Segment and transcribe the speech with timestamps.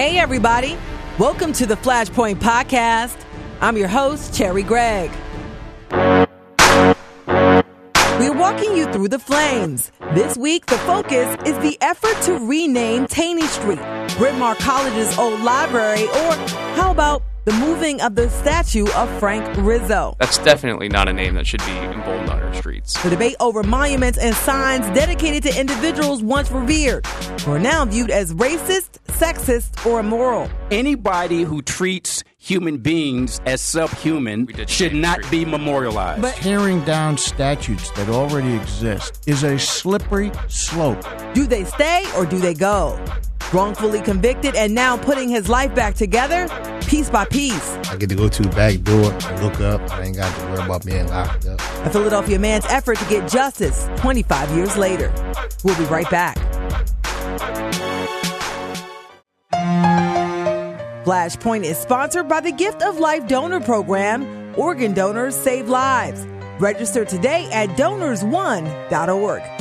[0.00, 0.78] Hey, everybody.
[1.18, 3.22] Welcome to the Flashpoint Podcast.
[3.60, 5.10] I'm your host, Cherri Gregg.
[8.18, 9.92] We're walking you through the flames.
[10.14, 13.82] This week, the focus is the effort to rename Taney Street,
[14.16, 16.32] Bryn College's old library, or
[16.76, 20.14] how about the moving of the statue of Frank Rizzo.
[20.20, 23.02] That's definitely not a name that should be emboldened on our streets.
[23.02, 28.10] The debate over monuments and signs dedicated to individuals once revered who are now viewed
[28.10, 30.48] as racist, sexist, or immoral.
[30.70, 36.22] Anybody who treats human beings as subhuman should not be memorialized.
[36.22, 41.04] But tearing down statutes that already exist is a slippery slope.
[41.34, 42.98] Do they stay or do they go?
[43.52, 46.48] Wrongfully convicted and now putting his life back together,
[46.86, 47.76] piece by piece.
[47.90, 49.80] I get to go to the back door and look up.
[49.92, 51.60] I ain't got to worry about being locked up.
[51.84, 55.12] A Philadelphia man's effort to get justice 25 years later.
[55.62, 56.38] We'll be right back.
[61.04, 64.54] Flashpoint is sponsored by the Gift of Life Donor Program.
[64.58, 66.26] Organ donors save lives.
[66.58, 69.59] Register today at donorsone.org.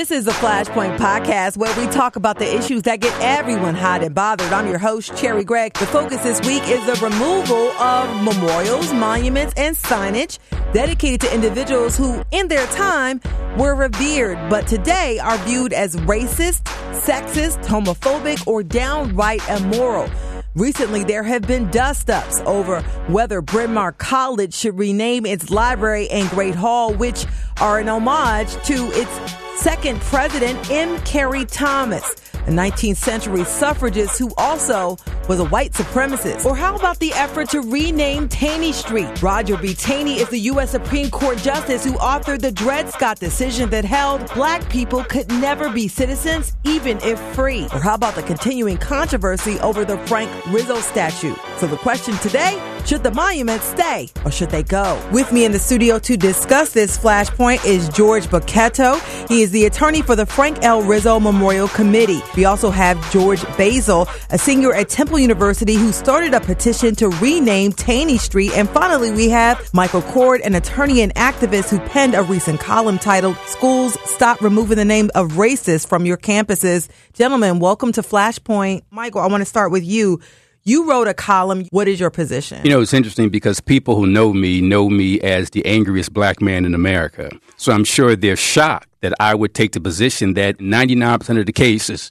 [0.00, 4.02] This is the Flashpoint Podcast where we talk about the issues that get everyone hot
[4.02, 4.50] and bothered.
[4.50, 5.74] I'm your host, Cherri Gregg.
[5.74, 10.38] The focus this week is the removal of memorials, monuments, and signage
[10.72, 13.20] dedicated to individuals who, in their time,
[13.58, 16.62] were revered, but today are viewed as racist,
[17.02, 20.08] sexist, homophobic, or downright immoral.
[20.54, 26.08] Recently, there have been dust ups over whether Bryn Mawr College should rename its library
[26.08, 27.26] and Great Hall, which
[27.60, 30.98] are an homage to its second president, M.
[31.02, 34.96] Carey Thomas, a 19th century suffragist who also
[35.28, 36.46] was a white supremacist?
[36.46, 39.22] Or how about the effort to rename Taney Street?
[39.22, 39.74] Roger B.
[39.74, 40.70] Taney is the U.S.
[40.70, 45.70] Supreme Court Justice who authored the Dred Scott decision that held black people could never
[45.70, 47.66] be citizens, even if free.
[47.72, 51.34] Or how about the continuing controversy over the Frank Rizzo statue?
[51.58, 55.00] So the question today, should the monument stay or should they go?
[55.12, 59.00] With me in the studio to discuss this flashpoint is George Bochetto.
[59.28, 60.82] He is the attorney for the Frank L.
[60.82, 62.20] Rizzo Memorial Committee.
[62.36, 67.08] We also have George Basil, a senior at Temple University who started a petition to
[67.08, 68.52] rename Taney Street.
[68.52, 72.98] And finally, we have Michael Coard, an attorney and activist who penned a recent column
[72.98, 76.88] titled Schools Stop Removing the Name of Racist from Your Campuses.
[77.12, 78.82] Gentlemen, welcome to Flashpoint.
[78.90, 80.20] Michael, I want to start with you.
[80.64, 81.64] You wrote a column.
[81.70, 82.60] What is your position?
[82.64, 86.42] You know, it's interesting because people who know me know me as the angriest black
[86.42, 87.30] man in America.
[87.56, 91.52] So I'm sure they're shocked that I would take the position that 99% of the
[91.52, 92.10] cases,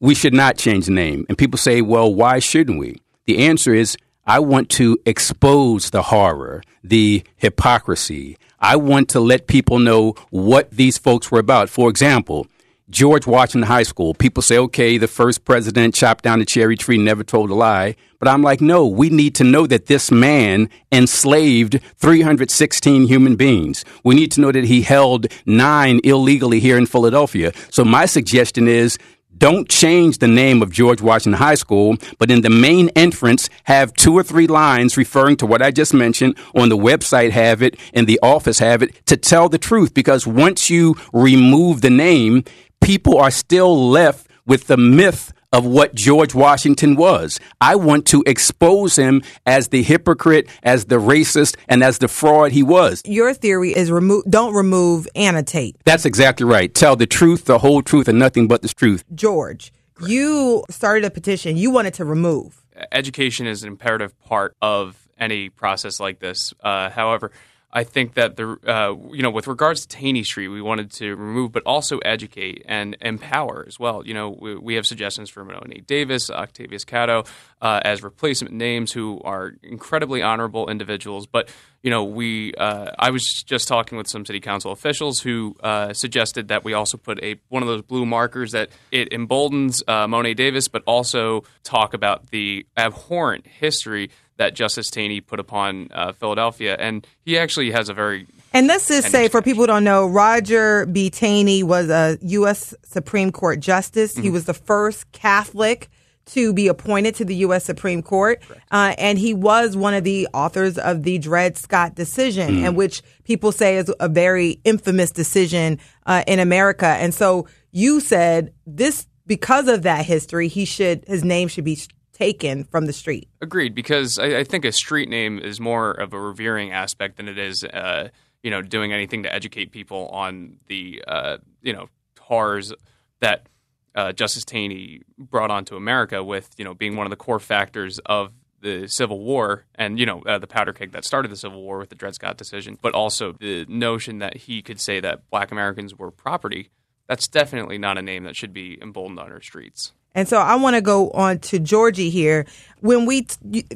[0.00, 1.24] we should not change the name.
[1.28, 3.00] And people say, well, why shouldn't we?
[3.24, 3.96] The answer is,
[4.26, 8.36] I want to expose the horror, the hypocrisy.
[8.60, 11.70] I want to let people know what these folks were about.
[11.70, 12.46] For example,
[12.90, 14.14] George Washington High School.
[14.14, 17.96] People say, okay, the first president chopped down the cherry tree, never told a lie.
[18.18, 23.84] But I'm like, no, we need to know that this man enslaved 316 human beings.
[24.04, 27.52] We need to know that he held nine illegally here in Philadelphia.
[27.70, 28.98] So my suggestion is
[29.38, 33.92] don't change the name of George Washington High School, but in the main entrance have
[33.92, 36.36] two or three lines referring to what I just mentioned.
[36.56, 39.94] On the website, have it, in the office, have it to tell the truth.
[39.94, 42.42] Because once you remove the name,
[42.80, 47.40] people are still left with the myth of what George Washington was.
[47.60, 52.52] I want to expose him as the hypocrite, as the racist, and as the fraud
[52.52, 53.02] he was.
[53.04, 55.76] Your theory is remove don't remove, annotate.
[55.84, 56.72] That's exactly right.
[56.72, 59.04] Tell the truth, the whole truth, and nothing but the truth.
[59.14, 59.72] George,
[60.06, 61.56] you started a petition.
[61.56, 62.64] You wanted to remove.
[62.92, 66.54] Education is an imperative part of any process like this.
[66.62, 67.32] Uh, however,
[67.70, 71.14] I think that the uh, you know with regards to Taney Street, we wanted to
[71.16, 74.06] remove, but also educate and empower as well.
[74.06, 77.26] You know, we, we have suggestions for Nate Davis, Octavius Catto
[77.60, 81.26] uh, as replacement names, who are incredibly honorable individuals.
[81.26, 81.50] But
[81.82, 85.92] you know, we uh, I was just talking with some city council officials who uh,
[85.92, 90.08] suggested that we also put a one of those blue markers that it emboldens uh,
[90.08, 96.12] Mo'ne Davis, but also talk about the abhorrent history that Justice Taney put upon uh,
[96.12, 99.84] Philadelphia, and he actually has a very and let's just say, for people who don't
[99.84, 101.10] know, Roger B.
[101.10, 102.74] Taney was a U.S.
[102.82, 104.14] Supreme Court justice.
[104.14, 104.22] Mm-hmm.
[104.22, 105.90] He was the first Catholic
[106.26, 107.64] to be appointed to the U.S.
[107.64, 112.56] Supreme Court, uh, and he was one of the authors of the Dred Scott decision,
[112.56, 112.64] mm-hmm.
[112.66, 116.86] and which people say is a very infamous decision uh, in America.
[116.86, 121.78] And so you said this because of that history, he should his name should be
[122.18, 123.28] taken from the street.
[123.40, 127.28] Agreed, because I, I think a street name is more of a revering aspect than
[127.28, 128.08] it is, uh,
[128.42, 131.88] you know, doing anything to educate people on the, uh, you know,
[132.20, 132.72] horrors
[133.20, 133.48] that
[133.94, 137.98] uh, Justice Taney brought onto America with, you know, being one of the core factors
[138.06, 141.62] of the Civil War and, you know, uh, the powder keg that started the Civil
[141.62, 145.28] War with the Dred Scott decision, but also the notion that he could say that
[145.30, 146.70] black Americans were property.
[147.06, 149.92] That's definitely not a name that should be emboldened on our streets.
[150.14, 152.46] And so I want to go on to Georgie here.
[152.80, 153.26] When we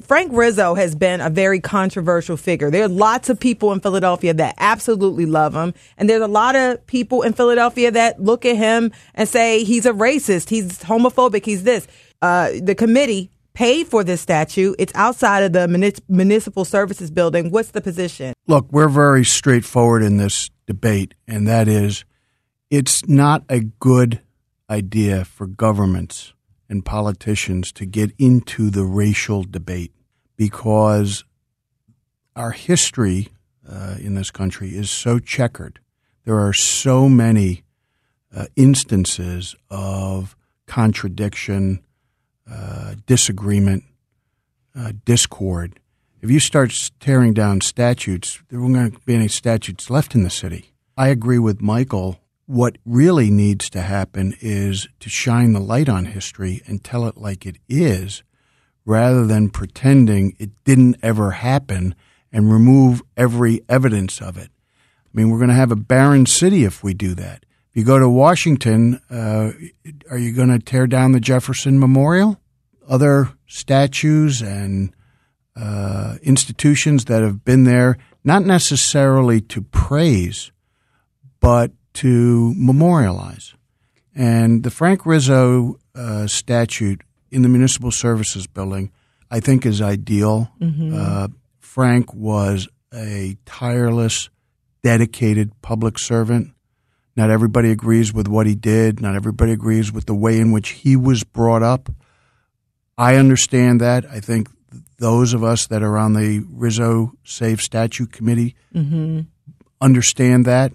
[0.02, 2.70] Frank Rizzo has been a very controversial figure.
[2.70, 6.54] There are lots of people in Philadelphia that absolutely love him, and there's a lot
[6.56, 11.44] of people in Philadelphia that look at him and say he's a racist, he's homophobic,
[11.44, 11.86] he's this.
[12.22, 14.74] Uh, the committee paid for this statue.
[14.78, 17.50] It's outside of the municipal services building.
[17.50, 18.34] What's the position?
[18.46, 22.04] Look, we're very straightforward in this debate, and that is,
[22.70, 24.20] it's not a good
[24.72, 26.32] idea for governments
[26.68, 29.92] and politicians to get into the racial debate
[30.36, 31.24] because
[32.34, 33.28] our history
[33.68, 35.78] uh, in this country is so checkered.
[36.24, 37.64] There are so many
[38.34, 40.34] uh, instances of
[40.66, 41.82] contradiction,
[42.50, 43.84] uh, disagreement,
[44.74, 45.78] uh, discord.
[46.22, 50.72] If you start tearing down statutes, there won't be any statutes left in the city.
[50.96, 52.21] I agree with Michael
[52.52, 57.16] what really needs to happen is to shine the light on history and tell it
[57.16, 58.22] like it is
[58.84, 61.94] rather than pretending it didn't ever happen
[62.30, 64.50] and remove every evidence of it.
[65.06, 67.46] I mean, we're going to have a barren city if we do that.
[67.70, 69.52] If you go to Washington, uh,
[70.10, 72.38] are you going to tear down the Jefferson Memorial?
[72.86, 74.94] Other statues and
[75.56, 80.52] uh, institutions that have been there, not necessarily to praise,
[81.40, 83.54] but to memorialize.
[84.14, 88.92] And the Frank Rizzo uh, statute in the Municipal Services Building,
[89.30, 90.50] I think, is ideal.
[90.60, 90.94] Mm-hmm.
[90.94, 91.28] Uh,
[91.60, 94.28] Frank was a tireless,
[94.82, 96.52] dedicated public servant.
[97.16, 99.00] Not everybody agrees with what he did.
[99.00, 101.90] Not everybody agrees with the way in which he was brought up.
[102.96, 104.04] I understand that.
[104.10, 104.48] I think
[104.98, 109.20] those of us that are on the Rizzo Save Statue Committee mm-hmm.
[109.80, 110.72] understand that.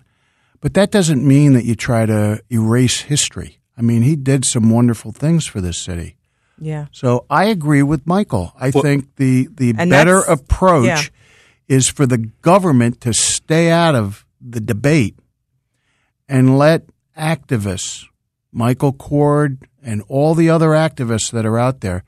[0.59, 3.59] But that doesn't mean that you try to erase history.
[3.77, 6.17] I mean, he did some wonderful things for this city.
[6.59, 6.87] Yeah.
[6.91, 8.53] So I agree with Michael.
[8.59, 11.75] I well, think the the better approach yeah.
[11.75, 15.17] is for the government to stay out of the debate
[16.27, 16.83] and let
[17.17, 18.05] activists,
[18.51, 22.03] Michael Coard and all the other activists that are out there,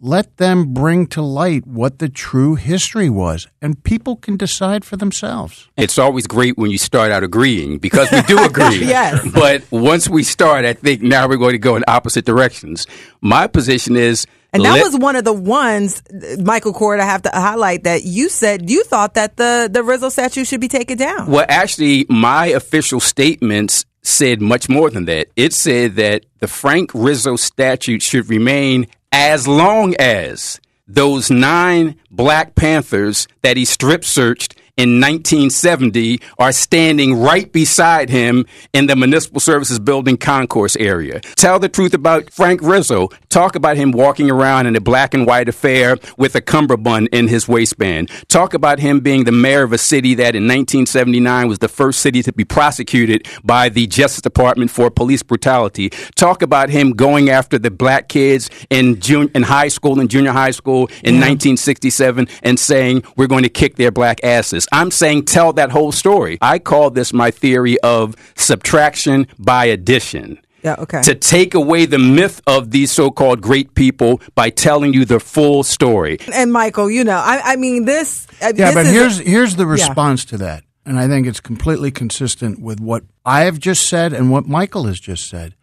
[0.00, 4.96] let them bring to light what the true history was, and people can decide for
[4.96, 5.68] themselves.
[5.76, 8.86] It's always great when you start out agreeing because we do agree.
[8.86, 9.26] yes.
[9.32, 12.86] But once we start, I think now we're going to go in opposite directions.
[13.20, 14.26] My position is.
[14.52, 16.02] And that let, was one of the ones,
[16.38, 20.08] Michael Coard, I have to highlight that you said you thought that the, the Rizzo
[20.08, 21.30] statue should be taken down.
[21.30, 25.28] Well, actually, my official statements said much more than that.
[25.36, 32.54] It said that the Frank Rizzo statute should remain as long as those nine Black
[32.54, 39.40] Panthers that he strip searched in 1970 are standing right beside him in the Municipal
[39.40, 41.20] Services Building concourse area.
[41.34, 43.08] Tell the truth about Frank Rizzo.
[43.28, 47.26] Talk about him walking around in a black and white affair with a cummerbund in
[47.26, 48.08] his waistband.
[48.28, 51.98] Talk about him being the mayor of a city that in 1979 was the first
[51.98, 55.90] city to be prosecuted by the Justice Department for police brutality.
[56.14, 59.00] Talk about him going after the black kids in,
[59.34, 61.30] in high school and junior high school in yeah.
[61.30, 64.67] 1967 and saying, we're going to kick their black asses.
[64.72, 66.38] I'm saying tell that whole story.
[66.40, 70.40] I call this my theory of subtraction by addition.
[70.62, 71.02] Yeah, okay.
[71.02, 75.20] To take away the myth of these so called great people by telling you the
[75.20, 76.18] full story.
[76.32, 78.26] And Michael, you know, I, I mean, this.
[78.42, 80.30] Uh, yeah, this but here's, a, here's the response yeah.
[80.30, 80.64] to that.
[80.84, 84.84] And I think it's completely consistent with what I have just said and what Michael
[84.84, 85.54] has just said.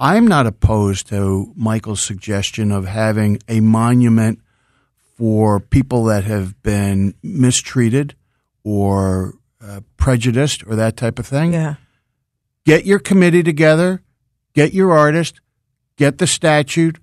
[0.00, 4.40] I'm not opposed to Michael's suggestion of having a monument
[5.16, 8.14] for people that have been mistreated
[8.68, 11.54] or uh, prejudiced or that type of thing.
[11.54, 11.76] Yeah.
[12.66, 14.02] Get your committee together,
[14.52, 15.40] get your artist,
[15.96, 16.98] get the statute,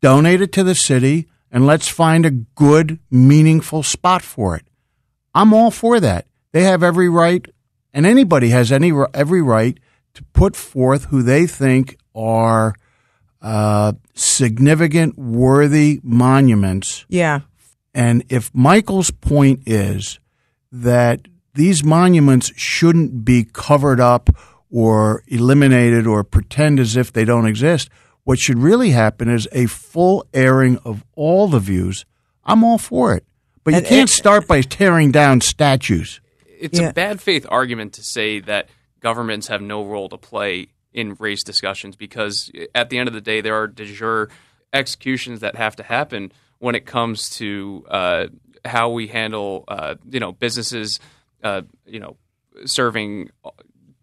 [0.00, 4.66] donate it to the city, and let's find a good, meaningful spot for it.
[5.34, 6.26] I'm all for that.
[6.50, 7.46] They have every right,
[7.92, 9.78] and anybody has any every right
[10.14, 12.74] to put forth who they think are
[13.40, 17.40] uh, significant, worthy monuments yeah.
[17.96, 20.18] And if Michael's point is
[20.82, 21.20] that
[21.54, 24.28] these monuments shouldn't be covered up
[24.70, 27.88] or eliminated or pretend as if they don't exist,
[28.24, 32.06] What should really happen is a full airing of all the views.
[32.42, 33.26] I'm all for it.
[33.64, 36.20] But you And- can't and- start by tearing down statues.
[36.58, 36.88] it's Yeah.
[36.88, 41.42] a bad faith argument to say that governments have no role to play in race
[41.44, 44.30] discussions because at the end of the day, there are de jure
[44.72, 48.26] executions that have to happen when it comes to uh,
[48.64, 51.00] how we handle, uh, you know, businesses,
[51.42, 52.16] uh, you know,
[52.64, 53.30] serving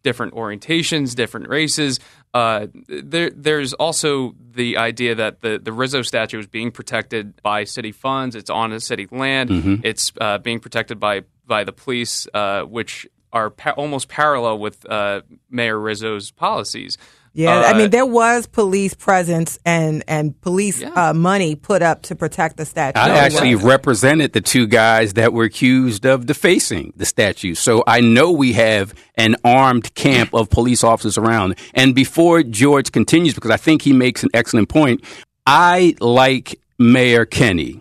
[0.04, 2.00] different orientations, different races.
[2.34, 7.66] Uh, there, there's also the idea that the, the Rizzo statue is being protected by
[7.66, 8.36] city funds.
[8.36, 9.50] It's on a city land.
[9.84, 14.90] It's uh, being protected by by the police, uh, which are pa- almost parallel with
[14.90, 16.98] uh, Mayor Rizzo's policies.
[17.34, 22.02] Yeah, Uh, I mean there was police presence and and police uh, money put up
[22.04, 23.00] to protect the statue.
[23.00, 27.56] I No, actually represented the two guys that were accused of defacing the statue.
[27.56, 31.56] So I know we have an armed camp of police officers around.
[31.74, 35.02] And before George continues, because I think he makes an excellent point,
[35.46, 37.80] I like Mayor Kenney,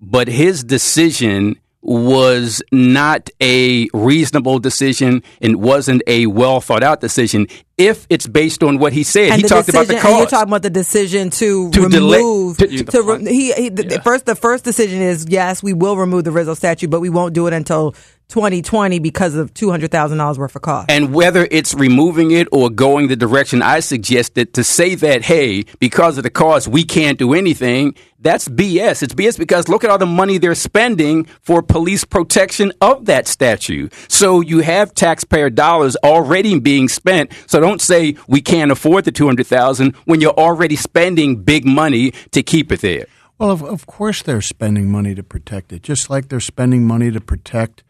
[0.00, 7.46] but his decision was not a reasonable decision and wasn't a well thought out decision
[7.76, 9.32] if it's based on what he said.
[9.32, 12.18] And he talked about the decision- and you're talking about the decision to, To delay-
[12.18, 12.56] remove.
[12.58, 15.96] to- to re- he, he the, the first the first decision is yes, we will
[15.96, 17.94] remove the Rizzo statue, but we won't do it until
[18.28, 20.90] 2020 because of two hundred thousand dollars worth of cost.
[20.90, 25.64] And whether it's removing it or going the direction I suggested to say that, hey,
[25.78, 29.02] because of the cost, we can't do anything, that's BS.
[29.02, 33.28] It's BS because look at all the money they're spending for police protection of that
[33.28, 33.88] statue.
[34.08, 37.32] So you have taxpayer dollars already being spent.
[37.46, 42.42] So don't say we can't afford the 200,000 when you're already spending big money to
[42.42, 43.06] keep it there.
[43.38, 47.10] Well, of, of course they're spending money to protect it, just like they're spending money
[47.10, 47.82] to protect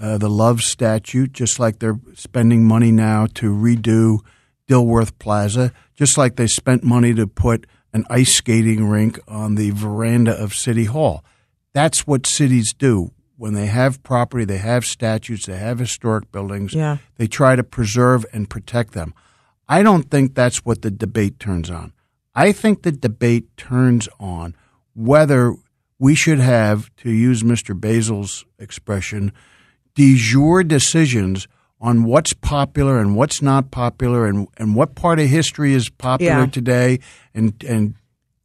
[0.00, 4.20] uh, the Love statute, just like they're spending money now to redo
[4.68, 9.70] Dilworth Plaza, just like they spent money to put an ice skating rink on the
[9.70, 11.24] veranda of City Hall.
[11.72, 13.10] That's what cities do.
[13.36, 16.98] When they have property, they have statutes, they have historic buildings, Yeah.
[17.16, 19.12] they try to preserve and protect them.
[19.68, 21.92] I don't think that's what the debate turns on.
[22.34, 24.54] I think the debate turns on
[24.94, 25.54] whether
[25.98, 27.78] we should have, to use Mr.
[27.78, 29.32] Basil's expression,
[29.94, 31.46] de jure decisions
[31.80, 36.40] on what's popular and what's not popular and, and what part of history is popular
[36.40, 36.46] Yeah.
[36.46, 37.00] today
[37.34, 37.94] and and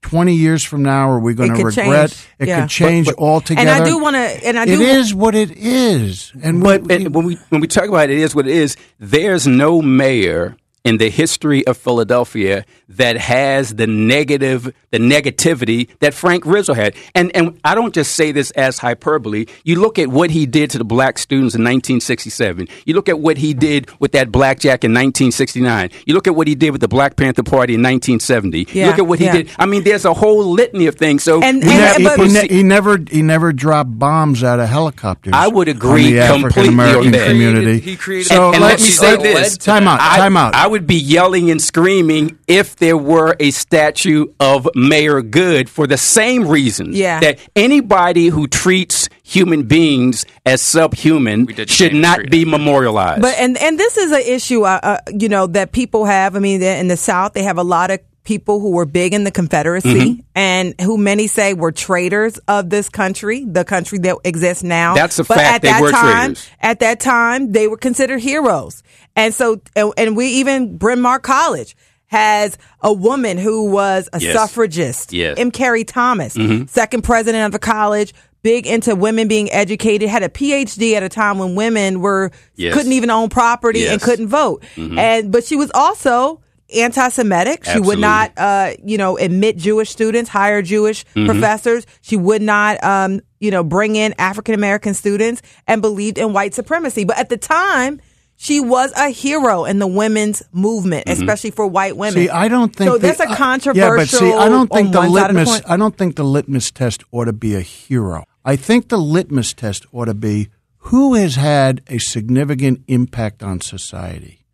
[0.02, 2.28] 20 years from now are we going to regret change.
[2.38, 2.62] it Yeah.
[2.62, 4.82] could change But- but- altogether and I do want to, and I it do.
[4.82, 8.18] is what it is and But we, and when we when we talk about it
[8.20, 13.88] is what it is, there's no mayor in the history of Philadelphia that has the
[13.88, 16.96] negative the negativity that Frank Rizzo had.
[17.14, 19.48] And and I don't just say this as hyperbole.
[19.66, 22.68] You look at what he did to the black students in 1967.
[22.86, 25.90] You look at what he did with that blackjack in 1969.
[26.06, 28.60] You look at what he did with the Black Panther Party in 1970.
[28.60, 29.34] You Yeah, look at what he yeah.
[29.34, 29.50] did.
[29.60, 31.24] I mean, there's a whole litany of things.
[31.24, 34.60] So And- we and- have but- he, see- he never he never dropped bombs out
[34.60, 35.34] of helicopters.
[35.36, 37.28] I would on agree the African completely on American that.
[37.28, 37.80] community.
[37.80, 39.58] He created- so and let let's me say this.
[39.58, 40.00] Time out.
[40.02, 40.54] I, Time out.
[40.56, 45.88] I would be yelling and screaming if there were a statue of Mayor Goode for
[45.88, 47.22] the same reasons Yeah.
[47.22, 52.30] that anybody who treats human beings as subhuman should not Street.
[52.30, 53.22] be memorialized.
[53.22, 56.36] But and and this is an issue, uh, uh, you know, that people have.
[56.36, 59.24] I mean, in the South, they have a lot of people who were big in
[59.24, 60.22] the Confederacy Mm-hmm.
[60.36, 64.94] and who many say were traitors of this country, the country that exists now.
[64.96, 66.50] That's a but fact, At they that were time, traitors.
[66.60, 68.82] at that time, they were considered heroes,
[69.16, 71.76] and so and, and we even Bryn Mawr College
[72.08, 74.34] has a woman who was a Yes.
[74.34, 75.36] suffragist, Yes.
[75.40, 75.52] M.
[75.52, 76.66] Carey Thomas, Mm-hmm.
[76.68, 78.14] second president of the college.
[78.44, 82.76] Big into women being educated, had a PhD at a time when women were Yes.
[82.76, 83.96] couldn't even own property and Yes.
[84.02, 84.06] Mm-hmm.
[84.06, 84.64] couldn't vote.
[84.78, 86.42] And but she was also
[86.90, 87.66] anti-Semitic.
[87.66, 91.26] She would not, uh, you know, admit Jewish students, hire Jewish Mm-hmm.
[91.26, 91.86] professors.
[92.02, 96.54] She would not, um, you know, bring in African American students, and believed in white
[96.54, 97.04] supremacy.
[97.04, 98.00] But at the time.
[98.38, 101.22] She was a hero in the women's movement, Mm-hmm.
[101.24, 102.14] especially for white women.
[102.26, 102.98] See, I don't think so.
[102.98, 103.90] the- That's a I- controversial.
[103.92, 105.62] Yeah, but see, I don't think the one side of litmus.
[105.62, 105.72] coin.
[105.72, 108.26] I don't think the litmus test ought to be a hero.
[108.44, 110.50] I think the litmus test ought to be
[110.80, 114.46] who has had a significant impact on society.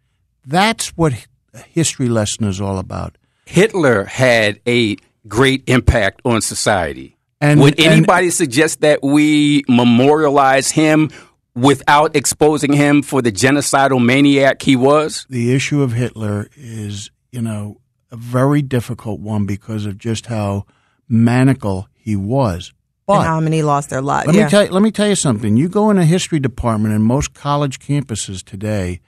[0.45, 1.13] That's what
[1.53, 3.17] a history lesson is all about.
[3.45, 4.95] Hitler had a
[5.27, 7.17] great impact on society.
[7.41, 11.09] And- Would and- anybody suggest that we memorialize him
[11.55, 15.25] without exposing him for the genocidal maniac he was?
[15.29, 17.81] The issue of Hitler is, you know,
[18.11, 20.65] a very difficult one because of just how
[21.07, 22.73] maniacal he was.
[23.05, 24.27] But and how many lost their lives.
[24.27, 24.43] Let yeah.
[24.45, 25.57] me tell let me tell you something.
[25.57, 29.01] You go in a history department in most college campuses today,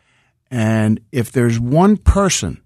[0.50, 2.62] and if there's one person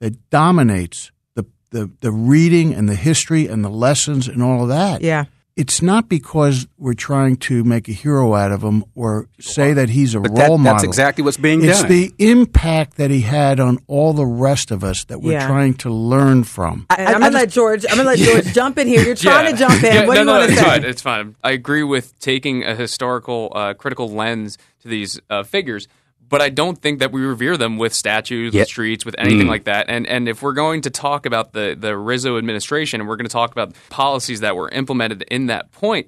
[0.00, 4.68] that dominates the the the reading and the history and the lessons and all of
[4.68, 5.02] that.
[5.02, 5.26] Yeah.
[5.54, 9.90] It's not because we're trying to make a hero out of him or say that
[9.90, 10.64] he's a But role that, model.
[10.64, 11.90] that's exactly what's being it's done.
[11.90, 15.46] the impact that he had on all the rest of us that we're Yeah.
[15.46, 16.86] trying to learn from.
[16.96, 17.84] And I'm gonna let George.
[17.90, 19.02] I'm gonna let George jump in here.
[19.04, 19.92] You're trying to jump in.
[19.92, 20.66] Yeah, what no, do you no, want to it's say?
[20.66, 20.84] Fine.
[20.84, 21.34] It's fine.
[21.44, 25.86] I agree with taking a historical, uh, critical lens to these uh, figures,
[26.32, 28.62] but I don't think that we revere them with statues, Yeah.
[28.62, 29.50] with streets, with anything Mm.
[29.50, 29.86] like that.
[29.88, 33.28] And and if we're going to talk about the the Rizzo administration and we're going
[33.28, 36.06] to talk about policies that were implemented in that point.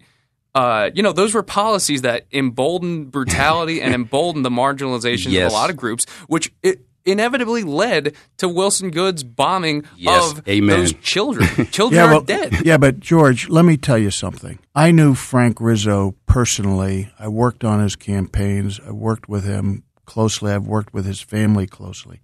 [0.56, 5.46] Uh, you know, those were policies that emboldened brutality and emboldened the marginalization Yes.
[5.46, 10.30] of a lot of groups, which it inevitably led to Wilson Goode's bombing Yes.
[10.30, 10.78] of Amen.
[10.78, 11.48] those children.
[11.72, 12.64] Children yeah, are dead.
[12.64, 14.58] yeah, but George, let me tell you something.
[14.76, 17.10] I knew Frank Rizzo personally.
[17.18, 18.80] I worked on his campaigns.
[18.86, 20.52] I worked with him closely.
[20.52, 22.20] I've worked with his family closely.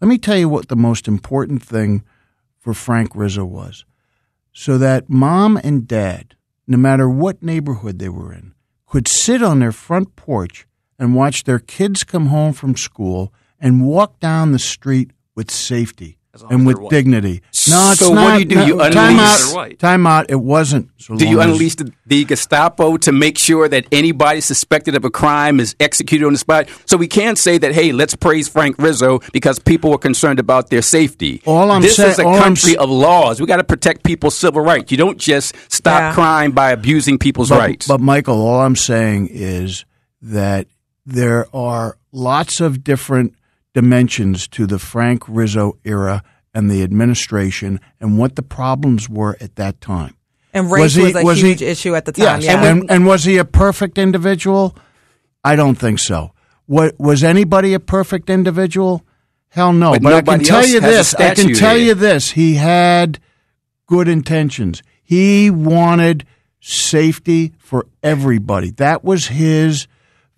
[0.00, 2.02] Let me tell you what the most important thing
[2.58, 3.84] for Frank Rizzo was.
[4.52, 8.54] So that mom and dad, no matter what neighborhood they were in,
[8.86, 10.66] could sit on their front porch
[10.98, 16.18] and watch their kids come home from school and walk down the street with safety
[16.50, 16.90] and with white.
[16.90, 17.42] dignity.
[17.70, 18.54] No, it's So what do you do?
[18.56, 19.78] no, You time unleash- They're out.
[19.78, 20.26] Time out.
[20.30, 20.90] It wasn't.
[20.98, 24.94] So Do you long as- unleash the, the Gestapo to make sure that anybody suspected
[24.96, 26.68] of a crime is executed on the spot?
[26.86, 30.70] So we can't say that, hey, let's praise Frank Rizzo because people were concerned about
[30.70, 31.42] their safety.
[31.46, 33.40] All I'm this say- is a all I'm country of laws.
[33.40, 34.90] We got to protect people's civil rights.
[34.90, 36.14] You don't just stop Yeah.
[36.14, 37.86] crime by abusing people's but, rights.
[37.86, 39.84] But Michael, all I'm saying is
[40.22, 40.66] that
[41.06, 43.34] there are lots of different
[43.74, 46.22] dimensions to the Frank Rizzo era
[46.54, 50.16] and the administration and what the problems were at that time.
[50.54, 52.40] And race was, he- a was he- huge issue at the time.
[52.40, 52.64] Yes, yeah.
[52.64, 54.76] and, and was he a perfect individual?
[55.42, 56.32] I don't think so.
[56.66, 59.04] What was anybody a perfect individual?
[59.48, 59.92] Hell no.
[59.92, 61.14] But But, I can tell you this.
[61.14, 62.30] I can tell you this.
[62.30, 63.18] He had
[63.86, 64.82] good intentions.
[65.02, 66.24] He wanted
[66.60, 68.70] safety for everybody.
[68.70, 69.86] That was his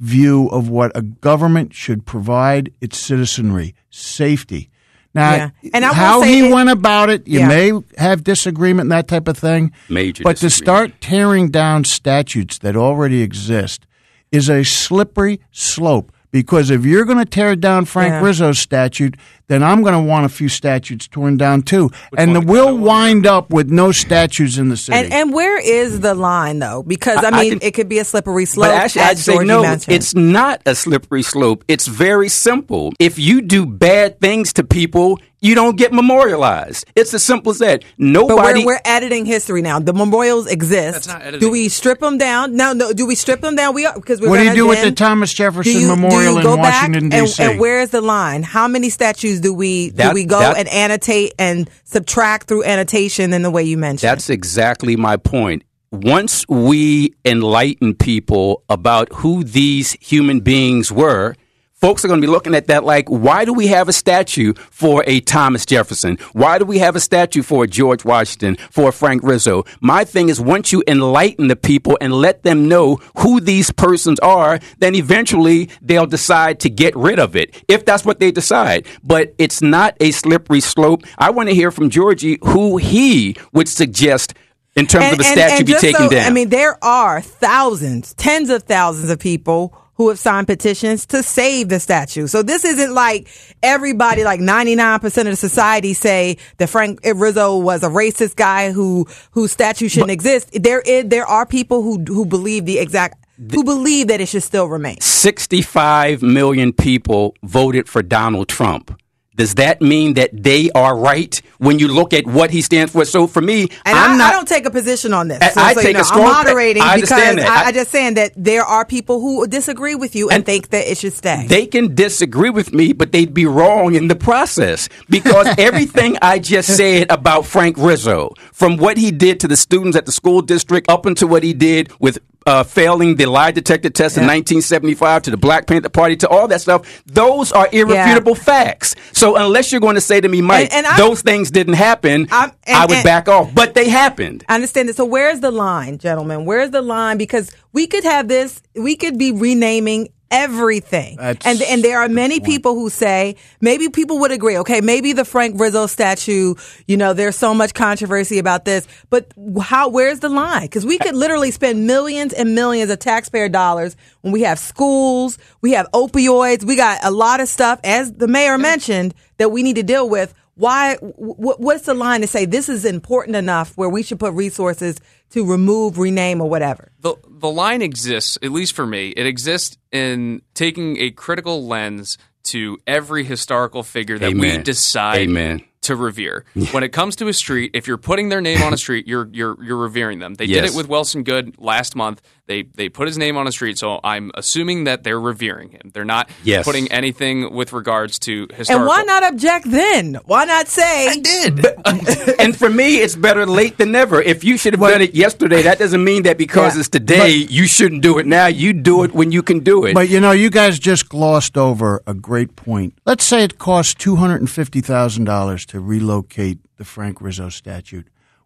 [0.01, 4.69] view of what a government should provide its citizenry: safety.
[5.15, 5.51] Now, Yeah.
[5.73, 7.49] And I how say he it- went about it, you Yeah.
[7.49, 9.73] may have disagreement and that type of thing.
[9.89, 13.87] Major But to start tearing down statutes that already exist
[14.31, 16.13] is a slippery slope.
[16.37, 18.21] Because if you're going to tear down Frank Yeah.
[18.23, 19.17] Rizzo's statute,
[19.49, 23.27] then I'm going to want a few statutes torn down too, and the, we'll wind
[23.27, 24.99] up with no statues in the city.
[24.99, 26.83] And and where is the line though?
[26.83, 28.69] Because I I- I mean, can- it could be a slippery slope.
[28.73, 29.63] But actually, I'd say Georgie no.
[29.63, 29.95] mentioned.
[29.95, 31.65] It's not a slippery slope.
[31.69, 32.93] It's very simple.
[32.99, 36.87] If you do bad things to people, you don't get memorialized.
[36.97, 37.81] It's as simple as that.
[37.83, 38.61] But Nobody.
[38.65, 39.79] we're, we're editing history now.
[39.79, 40.95] The memorials exist.
[40.95, 41.41] That's not editing.
[41.41, 42.57] Do we strip them down?
[42.57, 42.93] No, no.
[42.93, 43.75] Do we strip them down?
[43.75, 45.81] We are because we're what do you do with the then- Thomas do Jefferson you-
[45.81, 47.43] do Memorial you in go back Washington and- D.C.?
[47.43, 48.43] And, where is the line?
[48.43, 53.33] How many statues do we do we go that- and annotate and subtract through annotation
[53.33, 54.09] in the way you mentioned?
[54.09, 55.63] That's exactly my point.
[55.93, 61.35] Once we enlighten people about who these human beings were,
[61.77, 64.55] folks are going to be looking at that like, why do we have a statue
[64.71, 66.19] for a Thomas Jefferson?
[66.33, 69.65] Why do we have a statue for a George Washington, for a Frank Rizzo?
[69.81, 74.19] My thing is, once you enlighten the people and let them know who these persons
[74.21, 78.87] are, then eventually they'll decide to get rid of it, if that's what they decide.
[79.05, 81.03] But it's not a slippery slope.
[81.19, 84.35] I want to hear from Georgie who he would suggest
[84.77, 86.27] in terms of a statue be taken so- down.
[86.27, 91.23] I mean, there are thousands, tens of thousands of people who have signed petitions to
[91.23, 92.27] save the statue.
[92.27, 93.29] So this isn't like
[93.63, 99.07] everybody, like 99% of the society say that Frank Rizzo was a racist guy who,
[99.33, 100.51] whose statue shouldn't exist.
[100.53, 104.43] There is, there are people who, who believe the exact, who believe that it should
[104.43, 105.01] still remain.
[105.01, 108.99] 65 million people voted for Donald Trump.
[109.37, 113.05] Does that mean that they are right when you look at what he stands for?
[113.05, 114.29] So for me, And I'm I, not.
[114.31, 115.39] I don't take a position on this.
[115.43, 117.13] I- So, I so, take you know, a strong- I'm moderating I because.
[117.13, 120.99] I, just saying that there are people who disagree with you and, think that it
[120.99, 121.47] should stay.
[121.47, 126.39] They can disagree with me, but they'd be wrong in the process because everything I
[126.39, 130.41] just said about Frank Rizzo, from what he did to the students at the school
[130.43, 135.23] district up until what he did with uh, failing the lie detector test in 1975
[135.23, 138.95] to the Black Panther Party to all that stuff, those are irrefutable facts.
[139.13, 142.29] So unless you're going to say to me, Mike, And- and those things didn't happen,
[142.31, 143.51] and- I would back off.
[143.55, 144.45] But they happened.
[144.49, 144.97] I understand that.
[144.97, 146.45] So where's the line, gentlemen?
[146.45, 147.19] Where's the line?
[147.19, 151.17] Because we could have this, we could be renaming everything.
[151.17, 155.13] That's and and there are many people who say maybe people would agree, okay, maybe
[155.13, 156.55] the Frank Rizzo statue,
[156.87, 160.69] you know, there's so much controversy about this, but how where's the line?
[160.69, 165.39] Cuz we could literally spend millions and millions of taxpayer dollars when we have schools,
[165.63, 169.63] we have opioids, we got a lot of stuff as the mayor mentioned that we
[169.63, 170.35] need to deal with.
[170.57, 170.97] Why?
[170.97, 174.99] W- what's the line to say this is important enough where we should put resources
[175.31, 176.93] to remove, rename, or whatever?
[177.01, 179.11] The the line exists, at least for me.
[179.11, 185.63] It exists in taking a critical lens to every historical figure that we decide Amen.
[185.87, 186.45] To revere.
[186.73, 189.29] When it comes to a street, if you're putting their name on a street, you're
[189.33, 190.35] you're you're revering them.
[190.35, 192.21] They did it with Wilson Goode last month.
[192.47, 195.91] They they put his name on a street, so I'm assuming that they're revering him.
[195.95, 196.65] They're not Yes.
[196.65, 198.81] putting anything with regards to historical.
[198.83, 200.19] And why not object then?
[200.25, 201.09] Why not say?
[201.09, 201.61] I did.
[202.57, 204.21] and for me, it's better late than never.
[204.23, 206.81] If you should have done it yesterday, that doesn't mean that because Yeah.
[206.81, 208.47] it's today, you shouldn't do it now.
[208.47, 209.95] You do it when you can do it.
[209.95, 212.95] But you know, you guys just glossed over a great point.
[213.05, 217.49] Let's say it costs two hundred and fifty thousand dollars to relocate the Frank Rizzo
[217.51, 218.03] statue.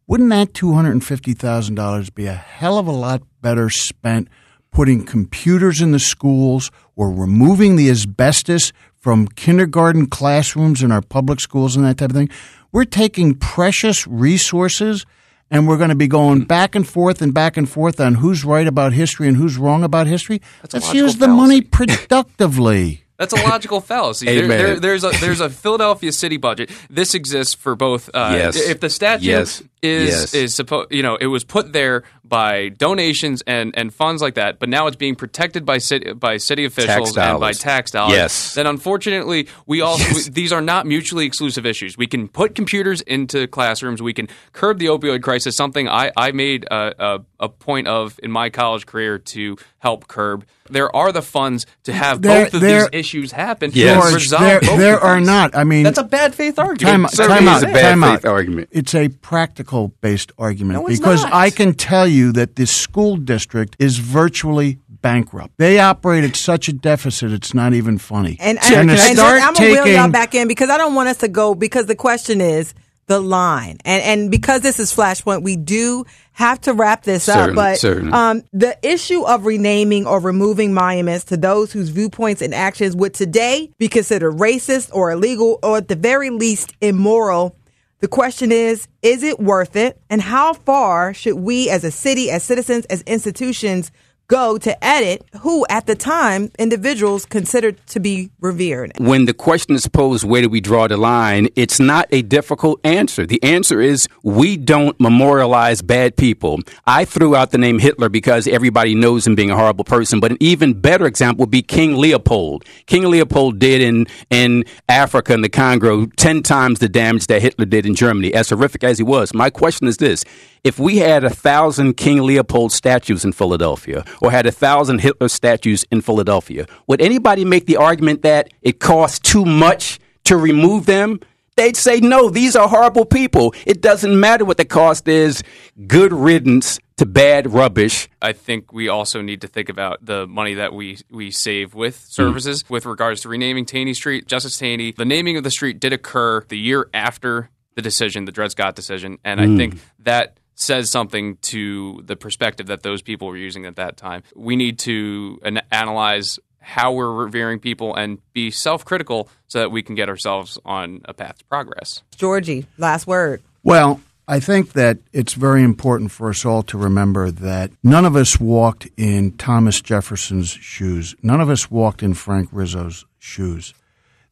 [0.06, 3.70] Wouldn't that two hundred and fifty thousand dollars be a hell of a lot better
[3.70, 4.28] spent
[4.72, 11.40] putting computers in the schools or removing the asbestos from kindergarten classrooms in our public
[11.40, 12.28] schools and that type of thing?
[12.72, 15.04] We're taking precious resources
[15.50, 18.44] and we're going to be going back and forth and back and forth on who's
[18.44, 20.40] right about history and who's wrong about history.
[20.62, 21.40] a Let's use the fallacy.
[21.40, 23.02] money productively.
[23.20, 24.24] That's a logical fallacy.
[24.24, 26.70] There, there, there's a there's a Philadelphia city budget.
[26.88, 28.08] This exists for both.
[28.14, 28.56] Uh, Yes.
[28.56, 29.62] If the statue Yes.
[29.82, 30.34] is Yes.
[30.34, 34.58] is supposed, you know, it was put there by donations and, and funds like that,
[34.58, 38.14] but now it's being protected by city by city officials and by tax dollars.
[38.16, 38.54] Yes.
[38.54, 41.98] Then unfortunately, we also we, these are not mutually exclusive issues.
[41.98, 44.00] We can put computers into classrooms.
[44.00, 45.56] We can curb the opioid crisis.
[45.56, 50.08] Something I I made a, a, a point of in my college career to help
[50.08, 50.46] curb.
[50.72, 53.70] There are the funds to have There- both of there- these issues happen.
[53.74, 54.00] Yes.
[54.02, 55.26] George, resolve there, both there are these.
[55.26, 55.56] not.
[55.56, 57.04] I mean, That's a bad faith argument.
[57.04, 57.62] time, certainly time out.
[57.62, 58.30] a bad time faith out.
[58.32, 58.68] argument.
[58.70, 61.32] It's a practical based argument No, it's because not.
[61.32, 65.54] I can tell you that this school district is virtually bankrupt.
[65.58, 68.36] They operate at such a deficit; it's not even funny.
[68.40, 70.94] And, and and, to and start I'm gonna wheel y'all back in because I don't
[70.94, 72.74] want us to go because the question is
[73.10, 77.56] the line, and and because this is Flashpoint, we do have to wrap this up.
[77.56, 78.12] But certainly.
[78.12, 83.12] um, the issue of renaming or removing monuments to those whose viewpoints and actions would
[83.12, 87.56] today be considered racist or illegal, or at the very least immoral.
[87.98, 90.00] The question is, is it worth it?
[90.08, 93.90] And how far should we as a city, as citizens, as institutions
[94.30, 98.92] go to edit who at the time individuals considered to be revered?
[98.98, 101.48] when the question is posed, where do we draw the line?
[101.56, 103.26] It's not a difficult answer.
[103.26, 106.60] The answer is we don't memorialize bad people.
[106.86, 110.30] I threw out the name Hitler because everybody knows him being a horrible person, but
[110.30, 112.64] an even better example would be King Leopold.
[112.86, 117.64] King Leopold did in, in Africa and the Congo 10 times the damage that Hitler
[117.64, 119.34] did in Germany, as horrific as he was.
[119.34, 120.24] My question is this.
[120.62, 125.28] If we had a thousand King Leopold statues in Philadelphia, or had a thousand Hitler
[125.28, 130.86] statues in Philadelphia, would anybody make the argument that it costs too much to remove
[130.86, 131.20] them?
[131.56, 133.54] They'd say, no, these are horrible people.
[133.66, 135.42] It doesn't matter what the cost is.
[135.86, 138.08] Good riddance to bad rubbish.
[138.20, 141.96] I think we also need to think about the money that we we save with
[141.96, 142.10] hmm.
[142.10, 144.92] services with regards to renaming Taney Street, Justice Taney.
[144.92, 148.74] The naming of the street did occur the year after the decision, the Dred Scott
[148.74, 149.56] decision, and I hmm.
[149.56, 154.22] think that says something to the perspective that those people were using at that time.
[154.34, 159.82] We need to an- analyze how we're revering people and be self-critical so that we
[159.82, 162.02] can get ourselves on a path to progress.
[162.16, 163.42] Georgie, last word.
[163.62, 168.14] Well, I think that it's very important for us all to remember that none of
[168.14, 171.16] us walked in Thomas Jefferson's shoes.
[171.22, 173.74] None of us walked in Frank Rizzo's shoes.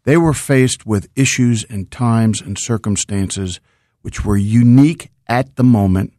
[0.04, 3.60] They were faced with issues and times and circumstances
[4.02, 6.12] which were unique at the moment.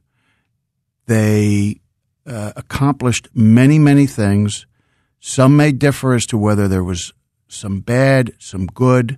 [1.09, 1.81] They
[2.27, 4.67] uh, accomplished many, many things.
[5.19, 7.13] Some may differ as to whether there was
[7.47, 9.17] some bad, some good,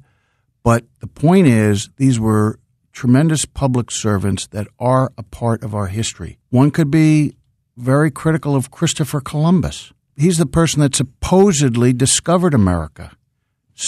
[0.64, 2.60] but the point is, these were
[2.94, 6.40] tremendous public servants that are a part of our history.
[6.50, 7.36] One could be
[7.76, 9.92] very critical of Christopher Columbus.
[10.16, 13.12] He's the person that supposedly discovered America.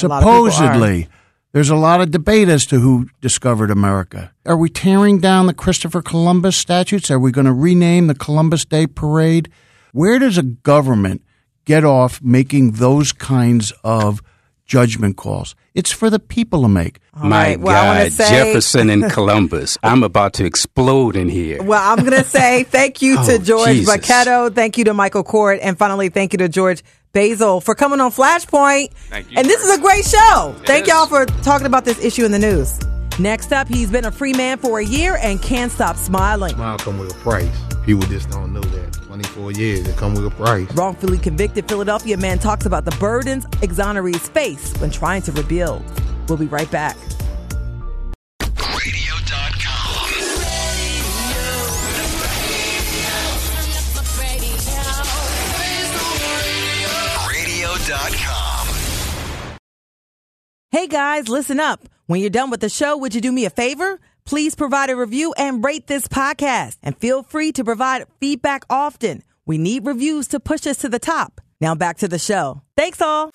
[0.03, 0.51] A lot of.
[0.51, 1.07] Supposedly.
[1.53, 4.31] There's a lot of debate as to who discovered America.
[4.45, 7.11] Are we tearing down the Christopher Columbus statutes?
[7.11, 9.49] Are we going to rename the Columbus Day Parade?
[9.91, 11.21] Where does a government
[11.65, 14.19] get off making those kinds of
[14.65, 15.53] judgment calls?
[15.75, 16.99] It's for the people to make.
[17.15, 19.77] All My right, well, wanna God, say- Jefferson and Columbus.
[19.83, 21.61] I'm about to explode in here.
[21.61, 23.95] Well, I'm going to say thank you to Oh, George Jesus.
[23.95, 24.53] Bochetto.
[24.55, 25.59] Thank you to Michael Coard.
[25.59, 26.83] And finally, thank you to George
[27.17, 28.91] Basil for coming on Flashpoint.
[29.09, 30.55] Thank you, And this is a great show.
[30.61, 30.89] It thank is.
[30.89, 32.79] y'all for talking about this issue in the news.
[33.19, 36.55] Next up, he's been a free man for a year and can't stop smiling.
[36.55, 37.55] Smile come with a price.
[37.85, 38.93] People just don't know that.
[38.93, 40.71] 24 years, it come with a price.
[40.73, 45.83] Wrongfully convicted Philadelphia man talks about the burdens exonerees face when trying to rebuild.
[46.27, 46.97] We'll be right back.
[60.93, 61.89] Guys, listen up.
[62.05, 63.99] When you're done with the show, would you do me a favor?
[64.25, 66.77] Please provide a review and rate this podcast.
[66.83, 69.23] And feel free to provide feedback often.
[69.43, 71.41] We need reviews to push us to the top.
[71.59, 72.61] Now back to the show.
[72.77, 73.31] Thanks all.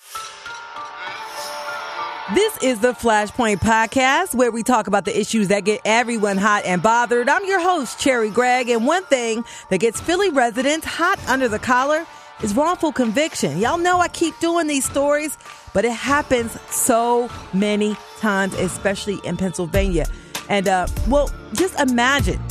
[2.33, 6.63] This is the Flashpoint Podcast, where we talk about the issues that get everyone hot
[6.63, 7.27] and bothered.
[7.27, 11.59] I'm your host, Cherri Gregg, and one thing that gets Philly residents hot under the
[11.59, 12.05] collar
[12.43, 13.57] is wrongful conviction.
[13.57, 15.37] Y'all know I keep doing these stories,
[15.73, 20.05] but it happens so many times, especially in Pennsylvania.
[20.49, 22.41] And, uh, well, just imagine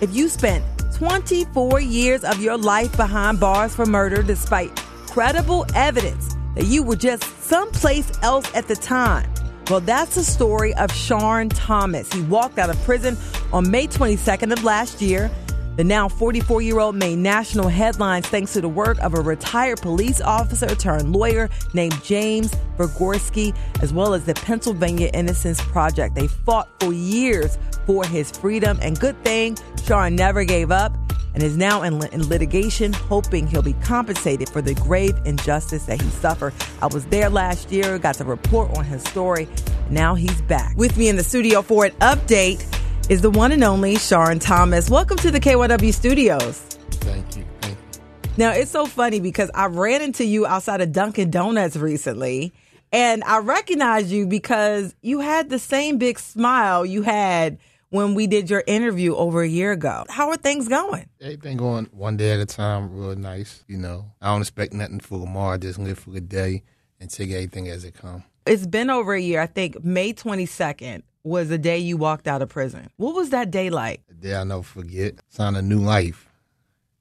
[0.00, 4.74] if you spent 24 years of your life behind bars for murder despite
[5.10, 9.30] credible evidence that you were just someplace else at the time.
[9.70, 12.12] Well, that's the story of Shaurn Thomas.
[12.12, 13.16] He walked out of prison
[13.52, 15.30] on May 22nd of last year.
[15.76, 19.82] The now 44 year old made national headlines thanks to the work of a retired
[19.82, 26.14] police officer turned lawyer named James Figorski, as well as the Pennsylvania Innocence Project.
[26.14, 30.96] They fought for years for his freedom, and good thing Shaurn never gave up
[31.34, 36.00] and is now in, in, litigation, hoping he'll be compensated for the grave injustice that
[36.00, 36.54] he suffered.
[36.80, 39.46] I was there last year, got to report on his story.
[39.90, 40.74] Now he's back.
[40.78, 42.64] With me in the studio for an update
[43.08, 44.90] is the one and only Shaurn Thomas.
[44.90, 46.58] Welcome to the KYW studios.
[46.90, 47.44] Thank you.
[47.60, 48.00] Thank you.
[48.36, 52.52] Now, it's so funny because I ran into you outside of Dunkin' Donuts recently.
[52.92, 57.58] And I recognized you because you had the same big smile you had
[57.90, 60.04] when we did your interview over a year ago.
[60.08, 61.08] How are things going?
[61.20, 63.64] Everything going one day at a time, real nice.
[63.68, 65.54] You know, I don't expect nothing for tomorrow.
[65.54, 66.64] I Just live for the day
[67.00, 68.24] and take everything as it comes.
[68.46, 69.40] It's been over a year.
[69.40, 72.88] I think May 22nd was the day you walked out of prison.
[72.96, 74.02] What was that day like?
[74.08, 75.14] The day I never forget.
[75.28, 76.28] Sign a new life.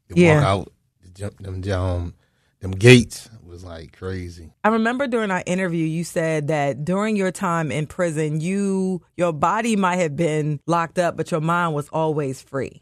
[0.10, 0.36] You Yeah.
[0.36, 0.74] walk out,
[1.14, 2.14] jump them, um,
[2.60, 4.52] them gates was like crazy.
[4.64, 9.32] I remember during our interview, you said that during your time in prison, you your
[9.32, 12.82] body might have been locked up, but your mind was always free.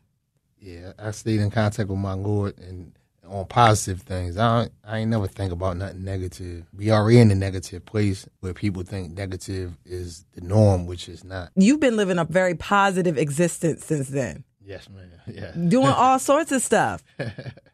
[0.60, 2.94] Yeah, I stayed in contact with my Lord and
[3.34, 4.38] on positive things.
[4.38, 6.66] I don't, I ain't never think about nothing negative.
[6.76, 11.24] We already in a negative place where people think negative is the norm, which is
[11.24, 11.52] not.
[11.56, 15.10] You've been living a very positive existence since then, Yes, man.
[15.28, 15.52] Yeah.
[15.68, 17.04] doing all sorts of stuff.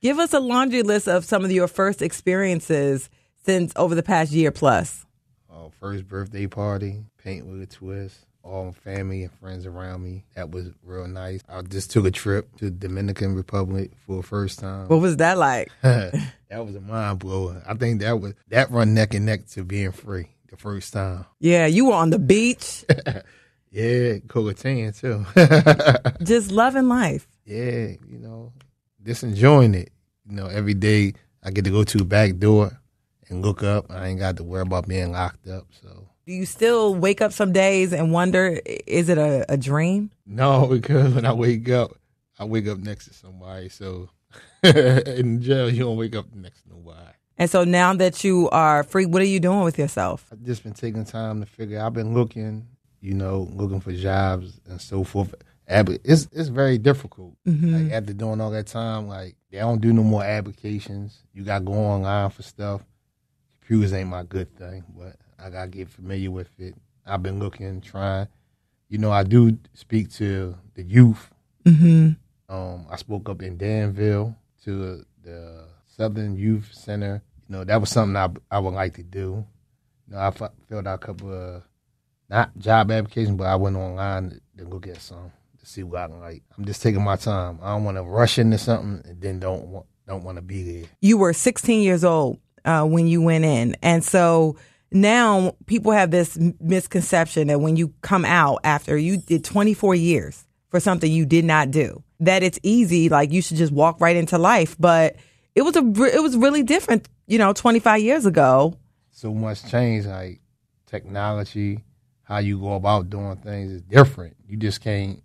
[0.01, 3.09] Give us a laundry list of some of your first experiences
[3.45, 5.05] since over the past year plus.
[5.51, 10.23] uh, first birthday party, paint with a twist, all family and friends around me.
[10.35, 11.41] That was real nice.
[11.49, 14.87] I just took a trip to Dominican Republic for the first time.
[14.87, 15.71] What was that like?
[15.81, 16.21] that
[16.51, 17.61] was a mind blower.
[17.67, 21.25] I think that was that run neck and neck to being free the first time.
[21.39, 22.85] Yeah, you were on the beach,
[23.71, 25.25] Yeah, Cocaine too.
[26.23, 27.27] just loving life.
[27.45, 28.51] yeah, you know,
[29.05, 29.91] just enjoying it.
[30.27, 32.79] You know, every day I get to go to the back door
[33.29, 33.85] and look up.
[33.91, 35.67] I ain't got to worry about being locked up.
[35.83, 40.11] So Do you still wake up some days and wonder, is it a, a dream?
[40.27, 41.93] No, because when I wake up,
[42.37, 43.67] I wake up next to somebody.
[43.69, 44.11] So
[44.63, 47.13] in jail, you don't wake up next to nobody.
[47.39, 50.27] And so now that you are free, what are you doing with yourself?
[50.31, 51.81] I've just been taking time to figure.
[51.81, 52.67] I've been looking,
[53.01, 55.33] you know, looking for jobs and so forth.
[55.67, 57.33] Ab- It's it's very difficult.
[57.47, 57.73] Mm-hmm.
[57.85, 61.23] Like after doing all that time, like they don't do no more applications.
[61.33, 62.83] You got to go online for stuff.
[63.61, 66.75] Computers ain't my good thing, but I gotta get familiar with it.
[67.05, 68.27] I've been looking, trying.
[68.89, 71.31] You know, I do speak to the youth
[71.65, 72.53] Mm-hmm.
[72.53, 77.21] Um, I spoke up in Danville to the Southern Youth Center.
[77.47, 79.45] You know, that was something I I would like to do.
[80.07, 81.63] You know, I f- filled out a couple of
[82.29, 86.01] not job applications, but I went online to, to look at some to see what
[86.01, 86.43] I can like.
[86.57, 87.59] I'm just taking my time.
[87.61, 90.63] I don't want to rush into something and then don't want don't want to be
[90.63, 90.89] there.
[91.01, 93.75] You were 16 years old uh, when you went in.
[93.83, 94.55] And so
[94.91, 100.45] now people have this misconception that when you come out after you did 24 years
[100.69, 104.15] for something you did not do, that it's easy, like you should just walk right
[104.15, 104.75] into life.
[104.79, 105.15] But
[105.55, 108.75] it was a it was really different, you know, 25 years ago.
[109.11, 110.39] So much change, like
[110.85, 111.83] technology,
[112.23, 114.35] how you go about doing things is different.
[114.47, 115.21] You just can't.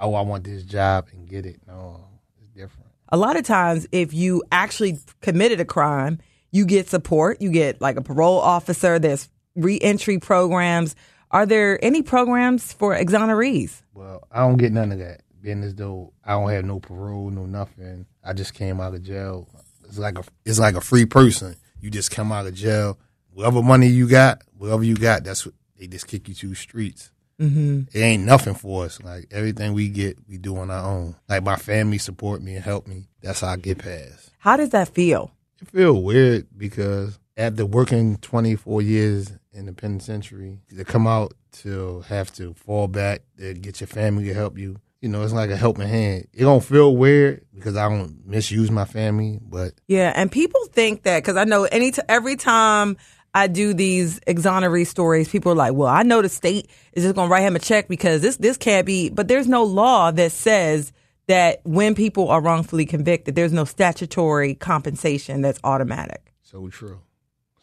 [0.00, 1.60] Oh, I want this job and get it.
[1.66, 2.04] No,
[2.40, 2.88] it's different.
[3.10, 6.18] a lot of times if you actually committed a crime
[6.50, 10.94] you get support you get like a parole officer there's reentry programs
[11.30, 15.22] are there any programs for exonerees Well, I don't get none of that.
[15.40, 18.06] Being as though I don't have no parole, no nothing.
[18.24, 19.46] I just came out of jail.
[19.84, 21.56] It's like a it's like a free person.
[21.80, 22.98] You just come out of jail.
[23.30, 26.56] Whatever money you got, whatever you got, that's what they just kick you to the
[26.56, 27.10] streets.
[27.40, 27.82] mm-hmm.
[27.92, 29.00] It ain't nothing for us.
[29.02, 31.14] Like everything we get, we do on our own.
[31.28, 33.08] Like my family support me and help me.
[33.22, 34.30] That's how I get past.
[34.38, 40.60] how does that feel It feel weird because after working 24 years in the penitentiary,
[40.76, 44.76] to come out to have to fall back, to get your family to help you,
[45.00, 46.26] you know, it's like a helping hand.
[46.32, 51.04] It don't feel weird because I don't misuse my family, but Yeah, and people think
[51.04, 52.96] that because I know any t- every time
[53.34, 57.14] I do these exoneree stories, people are like, "Well, I know the state is just
[57.14, 60.10] going to write him a check because this this can't be." But there's no law
[60.10, 60.92] that says
[61.28, 66.32] that when people are wrongfully convicted, there's no statutory compensation that's automatic.
[66.42, 67.00] so true.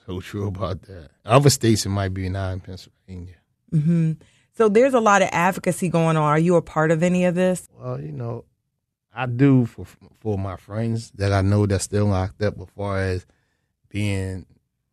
[0.06, 1.10] So true about that.
[1.26, 3.36] Other states it might be not in Pennsylvania.
[4.54, 6.24] So there's a lot of advocacy going on.
[6.24, 7.68] Are you a part of any of this?
[7.78, 8.46] Well, you know,
[9.14, 9.86] I do for
[10.20, 12.60] for my friends that I know that's still locked up.
[12.60, 13.26] As far as
[13.90, 14.46] being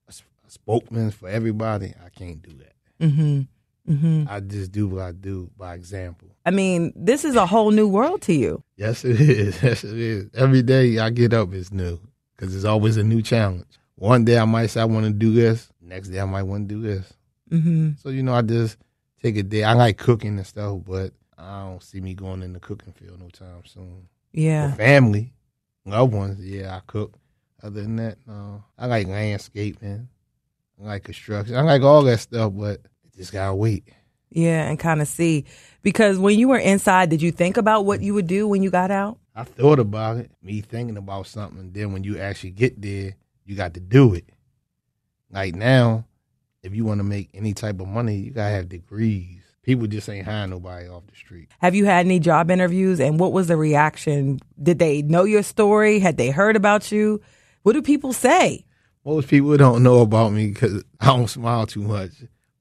[0.08, 0.12] a,
[0.48, 3.06] spokesman for everybody, I can't do that.
[3.06, 3.42] Mm-hmm.
[3.88, 4.24] Mm-hmm.
[4.28, 6.28] I just do what I do by example.
[6.46, 8.62] I mean, this is a whole new world to you.
[8.76, 9.62] Yes, it is.
[9.62, 10.30] Yes, it is.
[10.34, 11.98] Every day I get up, it's new
[12.36, 13.66] because it's always a new challenge.
[13.96, 15.70] One day I might say I want to do this.
[15.80, 17.12] Next day I might want to do this.
[17.50, 17.90] Mm-hmm.
[17.98, 18.76] So you know, I just
[19.22, 19.64] take a day.
[19.64, 23.20] I like cooking and stuff, but I don't see me going in the cooking field
[23.20, 24.08] no time soon.
[24.32, 24.70] Yeah.
[24.70, 25.34] For family,
[25.84, 27.18] loved ones, yeah, I cook.
[27.62, 28.64] Other than that, no.
[28.78, 30.08] I like landscaping.
[30.80, 31.56] I like construction.
[31.56, 32.80] I like all that stuff, but
[33.16, 33.88] just gotta wait.
[34.30, 35.44] Yeah, and kind of see.
[35.82, 38.70] Because when you were inside, did you think about what you would do when you
[38.70, 39.18] got out?
[39.34, 41.72] I thought about it, me thinking about something.
[41.72, 44.28] Then when you actually get there, you got to do it.
[45.30, 46.06] Like now,
[46.62, 49.40] if you want to make any type of money, you gotta have degrees.
[49.62, 51.48] People just ain't hiring nobody off the street.
[51.60, 54.40] Have you had any job interviews and what was the reaction?
[54.60, 56.00] Did they know your story?
[56.00, 57.20] Had they heard about you?
[57.62, 58.64] What do people say?
[59.04, 62.10] Most people don't know about me because I don't smile too much.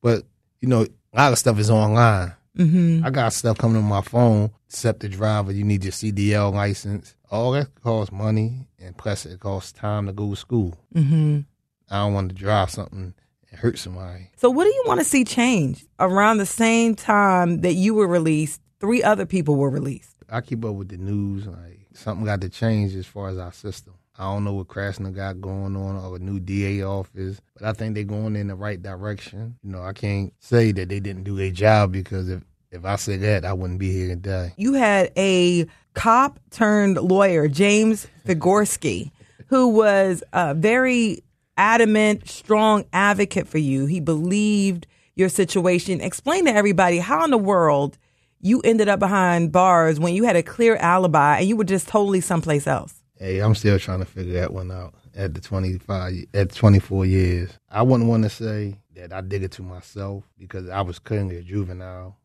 [0.01, 0.25] But
[0.61, 2.33] you know, a lot of stuff is online.
[2.57, 3.05] Mm-hmm.
[3.05, 4.51] I got stuff coming on my phone.
[4.69, 7.15] Except the driver, you need your CDL license.
[7.29, 10.77] All that costs money, and plus it costs time to go to school.
[10.95, 11.41] Mm-hmm.
[11.89, 13.13] I don't want to drive something
[13.49, 14.29] and hurt somebody.
[14.37, 15.85] So what do you want to see change?
[15.99, 20.15] Around the same time that you were released, three other people were released.
[20.29, 21.47] I keep up with the news.
[21.47, 23.93] Like something got to change as far as our system.
[24.17, 27.73] I don't know what Krasner got going on or a new DA office, but I
[27.73, 29.57] think they're going in the right direction.
[29.63, 32.95] You know, I can't say that they didn't do their job because if if I
[32.95, 34.53] said that, I wouldn't be here today.
[34.55, 39.11] You had a cop turned lawyer, James Figorski,
[39.47, 41.23] who was a very
[41.57, 43.85] adamant, strong advocate for you.
[43.85, 45.99] He believed your situation.
[45.99, 47.97] Explain to everybody how in the world
[48.39, 51.87] you ended up behind bars when you had a clear alibi and you were just
[51.89, 53.00] totally someplace else.
[53.21, 54.95] Hey, I'm still trying to figure that one out.
[55.13, 59.51] At the 25, at 24 years, I wouldn't want to say that I did it
[59.51, 62.17] to myself because I was clearly a juvenile.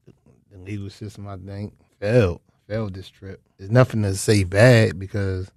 [0.50, 3.42] The legal system, I think, failed failed this trip.
[3.58, 5.50] There's nothing to say bad because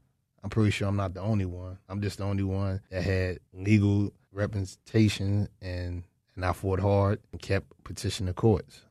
[0.43, 1.77] I'm pretty sure I'm not the only one.
[1.87, 6.03] I'm just the only one that had legal representation and
[6.35, 8.81] and I fought hard and kept petitioning the courts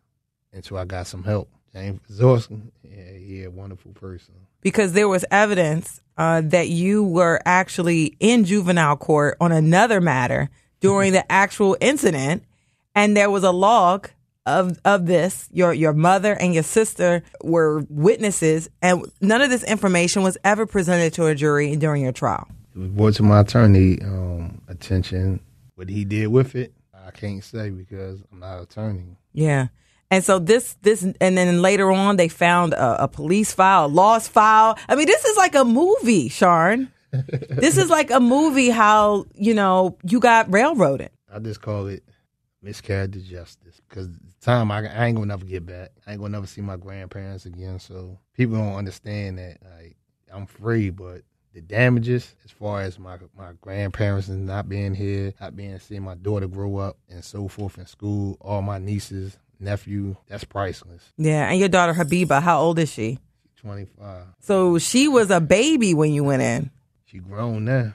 [0.54, 1.50] until I got some help.
[1.78, 4.34] James Zorski, yeah, yeah, wonderful person.
[4.62, 10.50] because there was evidence uh, that you were actually in juvenile court on another matter
[10.80, 12.42] during the actual incident,
[12.94, 14.08] and there was a log
[14.44, 15.48] of of this.
[15.52, 20.66] Your your mother and your sister were witnesses, and none of this information was ever
[20.66, 22.48] presented to a jury during your trial.
[22.74, 25.40] It was brought to my attorney um, attention.
[25.76, 29.16] What he did with it, I can't say because I'm not an attorney.
[29.32, 29.68] Yeah.
[30.10, 33.88] And so this, this, and then later on, they found a, a police file, a
[33.88, 34.78] lost file.
[34.88, 36.88] I mean, this is like a movie, Shaurn.
[37.12, 38.70] this is like a movie.
[38.70, 41.10] How you know you got railroaded.
[41.32, 42.02] I just call it
[42.62, 45.90] miscarriage of justice because the time I, I ain't gonna never get back.
[46.06, 47.78] I ain't gonna never see my grandparents again.
[47.78, 49.96] So people don't understand that like
[50.32, 51.22] I'm free, but
[51.54, 56.02] the damages as far as my my grandparents and not being here, not being seeing
[56.02, 61.12] my daughter grow up and so forth in school, all my nieces, nephew, that's priceless.
[61.16, 63.18] Yeah, and your daughter Habiba, how old is she?
[63.56, 64.24] Twenty five.
[64.40, 66.70] So she was a baby when you went in.
[67.06, 67.94] She grown now.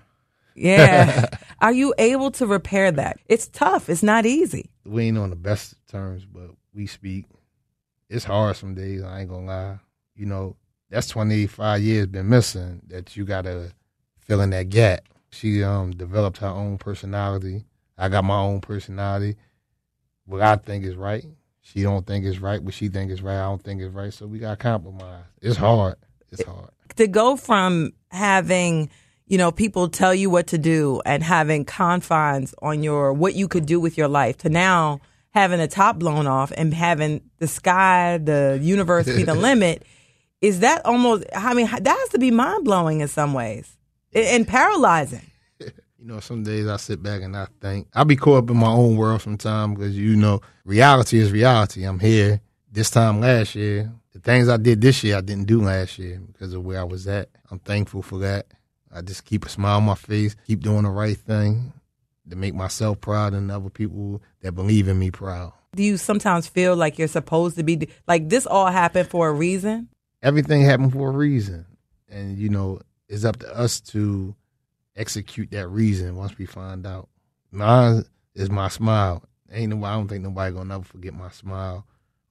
[0.56, 1.26] Yeah.
[1.62, 3.20] Are you able to repair that?
[3.28, 3.90] It's tough.
[3.90, 4.70] It's not easy.
[4.86, 7.26] we ain't on the best terms, but we speak.
[8.10, 9.80] It's hard some days, I ain't gonna lie.
[10.16, 10.56] You know,
[10.90, 13.72] that's 25 years been missing that you gotta
[14.20, 15.02] fill in that gap.
[15.32, 17.64] She um developed her own personality.
[17.98, 19.38] I got my own personality.
[20.26, 21.26] What I think is right,
[21.64, 22.64] she don't think it's right.
[22.64, 24.14] but she think it's right, I don't think it's right.
[24.14, 25.24] So we got to compromise.
[25.42, 25.96] It's hard.
[26.32, 26.70] It's hard.
[26.98, 28.90] To go from having,
[29.26, 33.48] you know, people tell you what to do and having confines on your what you
[33.48, 35.00] could do with your life to now
[35.32, 39.84] having the top blown off and having the sky, the universe be the limit.
[40.42, 41.24] Is that almost?
[41.36, 43.78] I mean, that has to be mind blowing in some ways
[44.14, 45.26] and paralyzing.
[46.04, 48.58] You know, some days I sit back and I think I'll be caught up in
[48.58, 51.86] my own world sometimes because you know reality is reality.
[51.86, 53.90] I'm here this time last year.
[54.12, 56.84] The things I did this year I didn't do last year because of where I
[56.84, 57.30] was at.
[57.50, 58.48] I'm thankful for that.
[58.94, 61.72] I just keep a smile on my face, keep doing the right thing
[62.30, 65.54] to make myself proud and other people that believe in me proud.
[65.74, 69.34] Do you sometimes feel like you're supposed to be like this all happened for a
[69.34, 69.88] reason?
[70.22, 71.66] Everything happened for a reason.
[72.10, 74.36] And you know, it's up to us to
[74.96, 77.10] execute that reason once we find out.
[77.52, 79.24] Mine is my smile.
[79.52, 81.86] Ain't nobody, I don't think nobody gonna ever forget my smile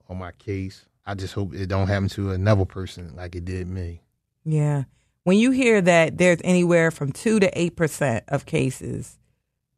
[0.09, 0.85] or my case.
[1.07, 4.03] I just hope it don't happen to another person like it did me.
[4.45, 4.85] Yeah.
[5.25, 9.19] When you hear that there's anywhere from two to eight percent of cases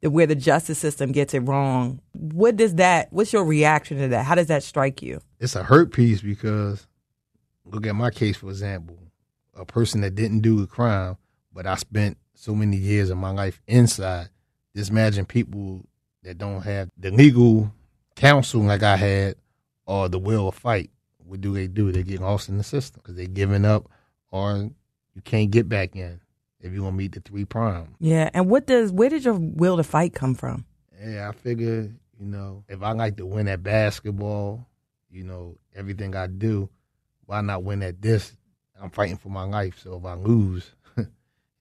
[0.00, 3.12] where the justice system gets it wrong, what does that?
[3.12, 4.24] What's your reaction to that?
[4.24, 5.20] How does that strike you?
[5.40, 6.86] It's a hurt piece because
[7.64, 8.98] look at my case for example.
[9.54, 11.16] A person that didn't do a crime,
[11.52, 14.28] but I spent so many years of my life inside.
[14.76, 15.84] Just imagine people
[16.22, 17.72] that don't have the legal
[18.16, 19.36] counsel like I had
[19.86, 20.90] or the will to fight.
[21.18, 21.90] What do they do?
[21.90, 23.88] They get lost in the system because they're giving up
[24.30, 24.70] or
[25.14, 26.20] you can't get back in
[26.60, 27.94] if you're gonna meet the three prime.
[28.00, 30.64] Yeah, and what does where did your will to fight come from?
[31.02, 34.66] Yeah, I figure you know if I like to win at basketball,
[35.10, 36.68] you know everything I do,
[37.26, 38.32] why not win at this?
[38.80, 40.72] I'm fighting for my life, so if I lose,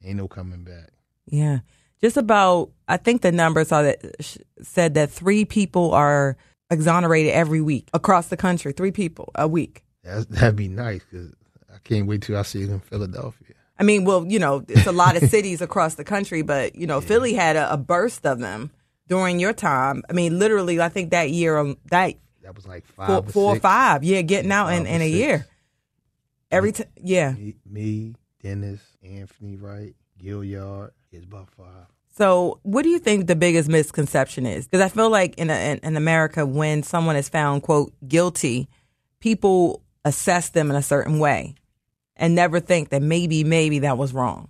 [0.03, 0.91] ain't no coming back.
[1.25, 1.59] Yeah,
[2.01, 2.71] just about.
[2.87, 6.37] I think the numbers are that said that three people are
[6.69, 8.73] exonerated every week across the country.
[8.73, 9.83] Three people a week.
[10.03, 11.33] That's, that'd be nice because
[11.73, 13.55] I can't wait till I see it in Philadelphia.
[13.79, 16.85] I mean, well, you know, it's a lot of cities across the country, but you
[16.85, 17.07] know, yeah.
[17.07, 18.71] Philly had a, a, burst of them
[19.07, 20.03] during your time.
[20.09, 23.23] I mean, literally, I think that year, um, that that was like five, four, or,
[23.23, 25.47] four or five, yeah, getting out in, in a year.
[26.51, 27.31] Every time, yeah.
[27.31, 31.87] Me, me, Dennis, Anthony Wright, Gilliard, is about five.
[32.15, 34.67] So, what do you think the biggest misconception is?
[34.67, 38.67] Because I feel like in, a, in, in America, when someone is found quote guilty,
[39.19, 41.55] people assess them in a certain way
[42.15, 44.49] and never think that maybe maybe that was wrong.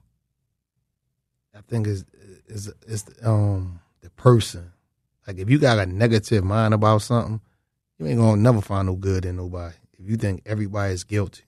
[1.55, 2.03] I think is
[2.47, 4.73] is is um the person.
[5.27, 7.39] Like if you got a negative mind about something,
[7.97, 9.75] you ain't gonna never find no good in nobody.
[9.97, 11.43] If you think everybody is guilty,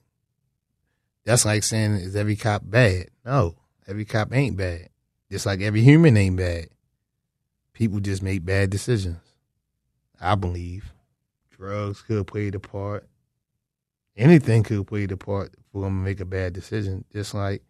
[1.26, 3.08] that's like saying is every cop bad?
[3.24, 3.56] No,
[3.86, 4.88] every cop ain't bad.
[5.30, 6.68] Just like every human ain't bad.
[7.74, 9.18] People just make bad decisions.
[10.18, 10.94] I believe
[11.50, 13.06] drugs could play the part
[14.16, 17.04] anything could play the part for them to make a bad decision.
[17.12, 17.62] Just like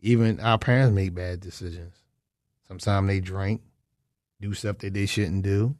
[0.00, 1.94] even our parents make bad decisions.
[2.66, 3.62] Sometimes they drink,
[4.40, 5.74] do stuff that they shouldn't do.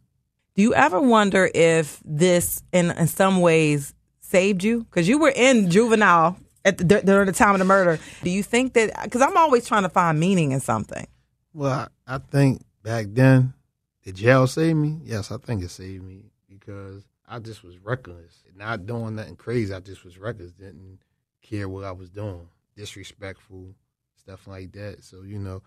[0.54, 4.80] Do you ever wonder if this, in, in some ways, saved you?
[4.84, 7.98] Because you were in juvenile at the, during the time of the murder.
[8.22, 9.02] Do you think that?
[9.04, 11.06] Because I'm always trying to find meaning in something.
[11.52, 13.54] Well, I, I think back then,
[14.02, 15.00] did jail save me?
[15.04, 19.72] Yes, I think it saved me because I just was reckless, not doing nothing crazy.
[19.72, 21.00] I just was reckless, didn't
[21.42, 23.74] care what I was doing, disrespectful,
[24.16, 25.04] stuff like that.
[25.04, 25.62] So you know,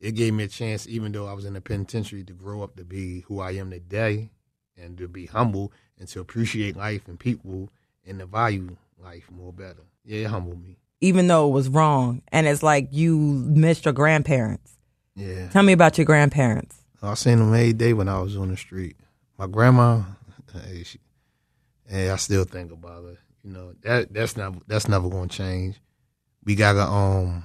[0.00, 2.76] it gave me a chance, even though I was in the penitentiary, to grow up
[2.76, 4.30] to be who I am today,
[4.76, 7.70] and to be humble and to appreciate life and people
[8.06, 9.82] and the value life more better.
[10.04, 10.78] Yeah, it humbled me.
[11.00, 14.76] Even though it was wrong, and it's like you missed your grandparents.
[15.14, 15.48] Yeah.
[15.48, 16.76] Tell me about your grandparents.
[17.02, 18.96] I seen them every day when I was on the street.
[19.38, 20.02] My grandma,
[20.52, 20.98] hey, she,
[21.86, 23.18] hey, I still think about it.
[23.44, 25.80] You know that that's never that's never gonna change.
[26.44, 27.44] We got a um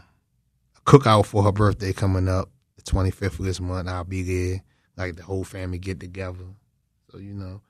[0.76, 3.88] a cookout for her birthday coming up, the twenty fifth of this month.
[3.88, 4.64] I'll be there.
[4.98, 6.46] Like the whole family get together.
[7.12, 7.62] So you know,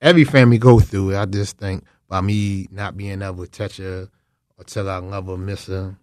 [0.00, 1.18] every family go through it.
[1.18, 4.10] I just think by me not being able to touch her
[4.58, 5.96] or tell her I love her, miss her,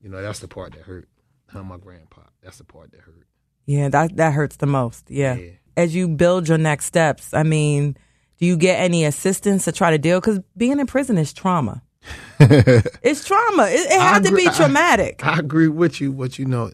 [0.00, 1.08] you know, that's the part that hurt.
[1.46, 2.22] Her, my grandpa.
[2.42, 3.26] That's the part that hurt.
[3.66, 5.08] Yeah, that that hurts the most.
[5.08, 5.36] Yeah.
[5.36, 7.32] yeah as you build your next steps?
[7.32, 7.96] I mean,
[8.38, 10.20] do you get any assistance to try to deal?
[10.20, 11.82] Because being in prison is trauma.
[12.40, 13.66] it's trauma.
[13.68, 15.24] It, it had to be traumatic.
[15.24, 16.72] I, I, agree with you, but you know,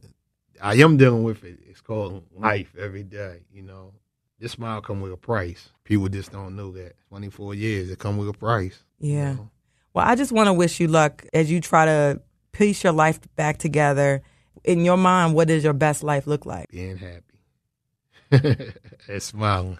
[0.62, 1.58] I am dealing with it.
[1.68, 3.42] It's called life every day.
[3.52, 3.92] You know,
[4.38, 5.68] this smile come with a price.
[5.88, 6.96] People just don't know that.
[7.08, 8.84] Twenty four years, it come with a price.
[9.00, 9.30] Yeah.
[9.30, 9.50] You know?
[9.94, 12.20] Well, I just want to wish you luck as you try to
[12.52, 14.20] piece your life back together.
[14.64, 16.68] In your mind, what does your best life look like?
[16.68, 18.74] Being happy
[19.08, 19.78] and smiling.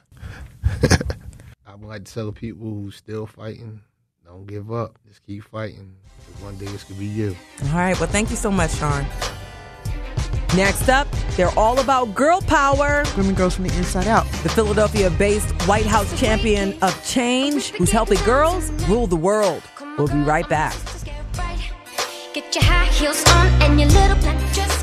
[1.67, 3.83] I would like to tell people who still fighting,
[4.25, 4.99] don't give up.
[5.07, 5.95] Just keep fighting.
[6.41, 7.37] One day this could be you.
[7.65, 8.01] All right.
[8.01, 9.05] Well, thank you so much, Shaurn.
[10.57, 13.05] Next up, they're all about girl power.
[13.17, 14.25] Women girls from the inside out.
[14.43, 19.63] The Philadelphia based White House champion of change who's helping girls rule the world.
[19.99, 20.75] We'll be right back.
[22.33, 24.78] Get your high heels on and your little black dress,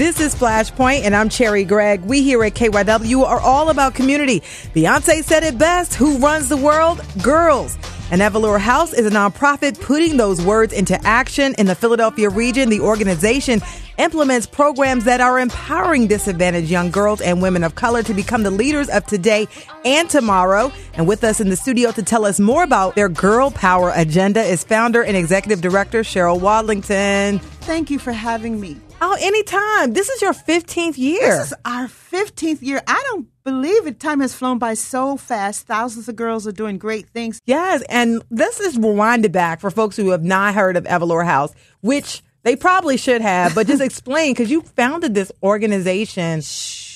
[0.00, 2.06] This is Flashpoint, and I'm Cherri Gregg.
[2.06, 4.40] We here at KYW are all about community.
[4.74, 7.02] Beyonce said it best who runs the world?
[7.22, 7.76] Girls.
[8.10, 12.70] And Evoluer House is a nonprofit putting those words into action in the Philadelphia region.
[12.70, 13.60] The organization
[13.98, 18.50] implements programs that are empowering disadvantaged young girls and women of color to become the
[18.50, 19.48] leaders of today
[19.84, 20.72] and tomorrow.
[20.94, 24.42] And with us in the studio to tell us more about their girl power agenda
[24.42, 27.42] is founder and executive director Cheryl Wadlington.
[27.42, 28.80] Thank you for having me.
[29.02, 29.94] Oh, anytime.
[29.94, 31.38] This is your 15th year.
[31.38, 32.82] This is our 15th year.
[32.86, 33.98] I don't believe it.
[33.98, 35.66] Time has flown by so fast.
[35.66, 37.40] Thousands of girls are doing great things.
[37.46, 41.54] Yes, and this is rewinded back for folks who have not heard of Evoluer House,
[41.80, 46.42] which they probably should have, but just explain because you founded this organization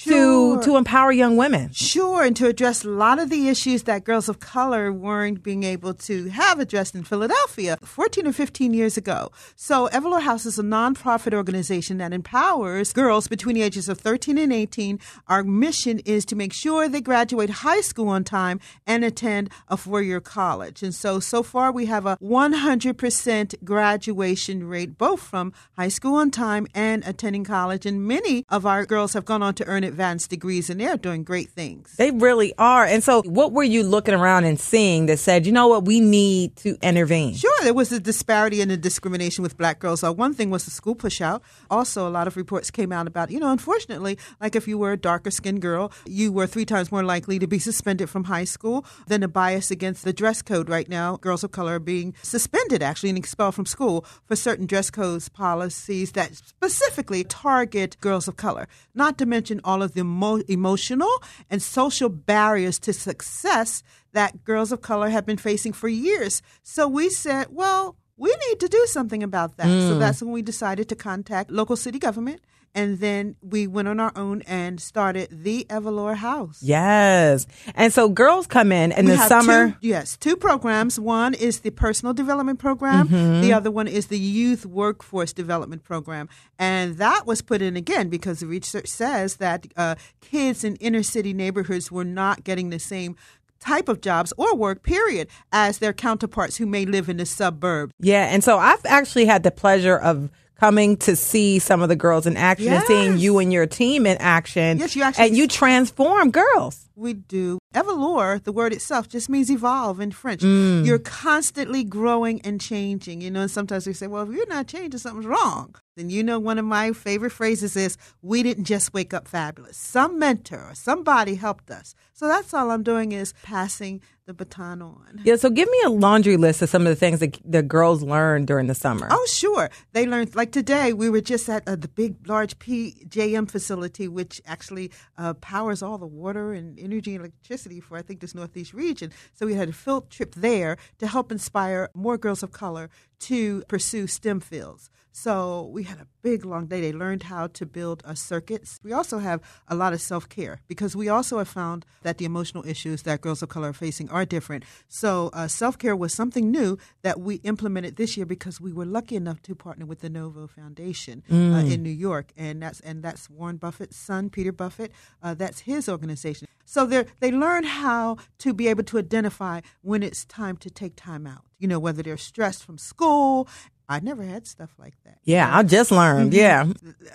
[0.05, 0.61] Sure.
[0.61, 1.72] to to empower young women.
[1.72, 5.64] Sure, and to address a lot of the issues that girls of color weren't being
[5.64, 9.30] able to have addressed in Philadelphia 14 or 15 years ago.
[9.57, 14.36] So, Evoluer House is a nonprofit organization that empowers girls between the ages of 13
[14.36, 14.98] and 18.
[15.28, 19.76] Our mission is to make sure they graduate high school on time and attend a
[19.76, 20.82] four year college.
[20.82, 26.30] And so, so far, we have a 100% graduation rate, both from high school on
[26.30, 27.86] time and attending college.
[27.86, 31.22] And many of our girls have gone on to earn advanced degrees, and they're doing
[31.22, 31.95] great things.
[31.97, 32.84] They really are.
[32.84, 36.01] And so, what were you looking around and seeing that said, you know what, we
[36.01, 37.34] need to intervene?
[37.34, 40.03] Sure, there was a disparity and a discrimination with black girls.
[40.03, 41.42] Uh, one thing was the school pushout.
[41.70, 44.92] Also, a lot of reports came out about, you know, unfortunately, like if you were
[44.92, 48.45] a darker skinned girl, you were three times more likely to be suspended from high
[48.45, 51.16] school than a bias against the dress code right now.
[51.18, 55.28] Girls of color are being suspended actually and expelled from school for certain dress codes
[55.28, 58.66] policies that specifically target girls of color.
[58.95, 61.11] Not to mention all of the mo- emotional
[61.51, 63.82] and social barriers to success
[64.12, 66.41] that girls of color have been facing for years.
[66.62, 69.66] So we said, well, we need to do something about that.
[69.66, 69.99] So mm.
[69.99, 72.41] that's when we decided to contact local city government.
[72.75, 76.59] And then we went on our own and started the Evoluer House.
[76.61, 77.47] Yes.
[77.75, 79.70] And so, girls come in in We the have summer.
[79.70, 80.99] Two, yes, two programs.
[80.99, 83.09] One is the personal development program.
[83.09, 83.43] Mm-hmm.
[83.43, 86.29] The other one is the youth workforce development program.
[86.59, 91.03] And that was put in again because the research says that uh, kids in inner
[91.03, 93.16] city neighborhoods were not getting the same
[93.61, 97.93] type of jobs or work period as their counterparts who may live in the suburbs.
[97.99, 101.96] Yeah, and so I've actually had the pleasure of coming to see some of the
[101.96, 104.78] girls in action and seeing you and your team in action.
[104.78, 106.80] Yes, you actually- and you transform girls.
[106.97, 107.59] We do.
[107.74, 110.42] Evoluer, the word itself, just means evolve in French.
[110.42, 110.86] Mm.
[110.86, 113.20] You're constantly growing and changing.
[113.20, 115.74] You know, and sometimes we say, well, if you're not changing, something's wrong.
[115.97, 119.76] And you know, one of my favorite phrases is, we didn't just wake up fabulous.
[119.76, 121.95] Some mentor or somebody helped us.
[122.12, 125.20] So that's all I'm doing is passing the baton on.
[125.24, 128.03] Yeah, so give me a laundry list of some of the things that the girls
[128.03, 129.07] learned during the summer.
[129.11, 129.70] Oh, sure.
[129.92, 134.40] They learned, like today, we were just at uh, the big, large PJM facility, which
[134.47, 138.74] actually uh, powers all the water and energy and electricity for, I think, this Northeast
[138.74, 139.11] region.
[139.32, 143.62] So we had a field trip there to help inspire more girls of color to
[143.68, 144.91] pursue STEM fields.
[145.16, 146.80] So we had a big, long day.
[146.80, 148.80] They learned how to build uh, circuits.
[148.82, 152.24] We also have a lot of self care because we also have found that the
[152.24, 154.64] emotional issues that girls of color are facing are different.
[154.88, 158.84] So uh, self care was something new that we implemented this year because we were
[158.84, 163.00] lucky enough to partner with the Novo Foundation uh, in New York, and that's and
[163.04, 164.90] that's Warren Buffett's son, Peter Buffett.
[165.22, 166.48] Uh, that's his organization.
[166.64, 170.96] So they they learn how to be able to identify when it's time to take
[170.96, 171.44] time out.
[171.60, 173.48] You know, whether they're stressed from school.
[173.89, 175.18] I never had stuff like that.
[175.24, 176.32] yeah, I just learned.
[176.32, 176.72] Yeah.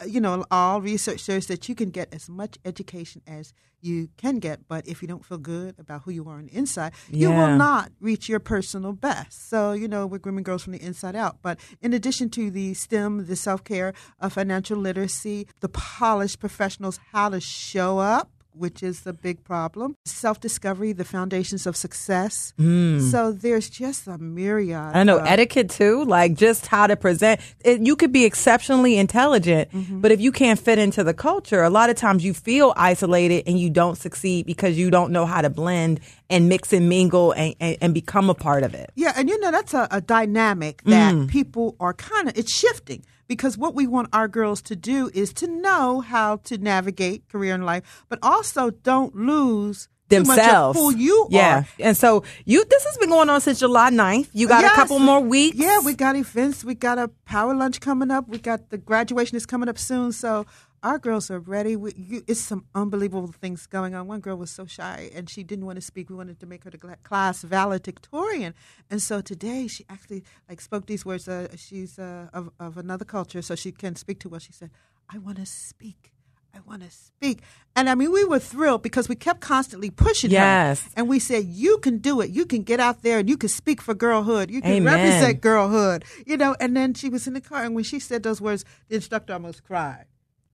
[0.07, 4.39] You know, all research shows that you can get as much education as you can
[4.39, 7.31] get, but if you don't feel good about who you are on the inside, you
[7.31, 9.49] will not reach your personal best.
[9.49, 11.37] So, you know, we're grooming girls from the inside out.
[11.41, 16.99] But in addition to the STEM, the self care, uh, financial literacy, the polished professionals,
[17.11, 18.29] how to show up.
[18.59, 19.95] Which is the big problem.
[20.05, 22.53] Self discovery, the foundations of success.
[22.57, 24.93] So there's just a myriad.
[24.93, 24.95] Mm.
[24.95, 27.39] I know of- etiquette too, like just how to present.
[27.63, 30.01] It, you could be exceptionally intelligent, Mm-hmm.
[30.01, 33.43] but if you can't fit into the culture, a lot of times you feel isolated
[33.47, 37.31] and you don't succeed because you don't know how to blend and mix and mingle
[37.31, 38.91] and, and, and become a part of it.
[38.95, 41.27] Yeah, and you know that's a, a dynamic that Mm.
[41.29, 45.31] people are kind of it's shifting because what we want our girls to do is
[45.35, 50.43] to know how to navigate career and life, but also don't lose too much of
[50.43, 50.79] Themselves.
[50.79, 51.59] who you yeah.
[51.59, 51.67] are.
[51.79, 54.29] And so you this has been going on since July 9th.
[54.33, 54.71] You got Yes.
[54.73, 55.55] a couple more weeks.
[55.55, 56.63] Yeah, we got events.
[56.63, 58.27] We got a power lunch coming up.
[58.27, 60.11] We got the graduation is coming up soon.
[60.11, 60.47] So
[60.83, 61.75] our girls are ready.
[61.75, 64.07] We, you, it's some unbelievable things going on.
[64.07, 66.09] One girl was so shy and she didn't want to speak.
[66.09, 68.53] We wanted to make her the class valedictorian,
[68.89, 71.27] and so today she actually like spoke these words.
[71.27, 74.43] Uh, she's uh, of of another culture, so she can speak to us.
[74.43, 74.71] She said.
[75.11, 76.11] I want to speak.
[76.53, 77.41] I want to speak.
[77.75, 80.83] And I mean, we were thrilled because we kept constantly pushing Yes.
[80.83, 80.89] her.
[80.97, 82.29] And we said, you can do it.
[82.29, 84.51] You can get out there and you can speak for girlhood.
[84.51, 84.93] You can Amen.
[84.93, 86.05] represent girlhood.
[86.27, 87.63] You know, and then she was in the car.
[87.63, 90.05] And when she said those words, the instructor almost cried.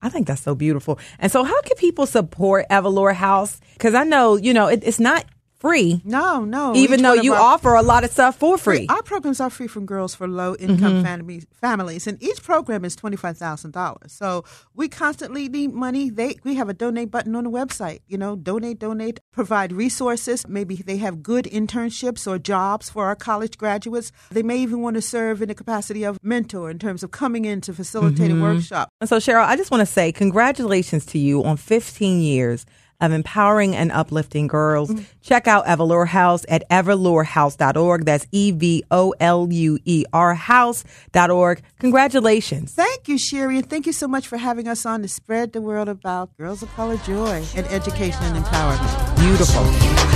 [0.02, 0.98] I think that's so beautiful.
[1.18, 3.60] And so, how can people support Evoluer House?
[3.74, 5.24] Because I know, you know, it, it's not
[5.58, 6.74] free, No, no.
[6.74, 8.86] even Each though you our- offer a lot of stuff for free.
[8.88, 11.02] Our programs are free from girls for low income Mm-hmm.
[11.04, 14.12] families, families, and each program is twenty five thousand dollars.
[14.12, 14.44] So
[14.74, 16.10] we constantly need money.
[16.10, 18.00] They we have a donate button on the website.
[18.06, 20.46] You know, donate, donate, provide resources.
[20.46, 24.12] Maybe they have good internships or jobs for our college graduates.
[24.30, 27.44] They may even want to serve in the capacity of mentor in terms of coming
[27.44, 28.42] in to facilitate Mm-hmm.
[28.42, 28.88] a workshop.
[29.00, 32.66] And so, Cheryl, I just want to say congratulations to you on 15 years
[33.00, 34.92] of empowering and uplifting girls.
[35.22, 38.04] Check out Evoluer House at evoluerhouse.org.
[38.04, 41.62] That's E V O L U E R house.org.
[41.78, 42.72] Congratulations.
[42.72, 45.60] Thank you, Cherri, and thank you so much for having us on to spread the
[45.60, 49.16] word about girls of color joy and education and empowerment.
[49.18, 50.15] Beautiful.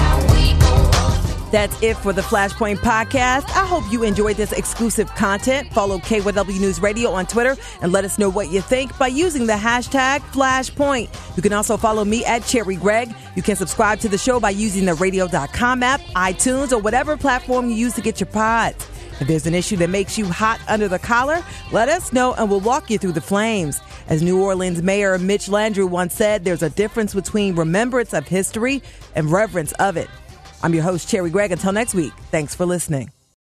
[1.51, 3.45] That's it for the Flashpoint Podcast.
[3.57, 5.73] I hope you enjoyed this exclusive content.
[5.73, 9.47] Follow KYW News Radio on Twitter and let us know what you think by using
[9.47, 11.09] the hashtag Flashpoint.
[11.37, 13.13] You can also follow me at Cherri Gregg.
[13.35, 17.69] You can subscribe to the show by using the radio.com app, iTunes, or whatever platform
[17.69, 18.87] you use to get your pods.
[19.21, 22.49] If there's an issue that makes you hot under the collar, let us know and
[22.49, 23.81] we'll walk you through the flames.
[24.09, 28.83] As New Orleans Mayor Mitch Landrieu once said, there's a difference between remembrance of history
[29.17, 30.09] and reverence of it.
[30.63, 31.53] I'm your host, Cherri Gregg.
[31.53, 33.11] Until next week, thanks for listening.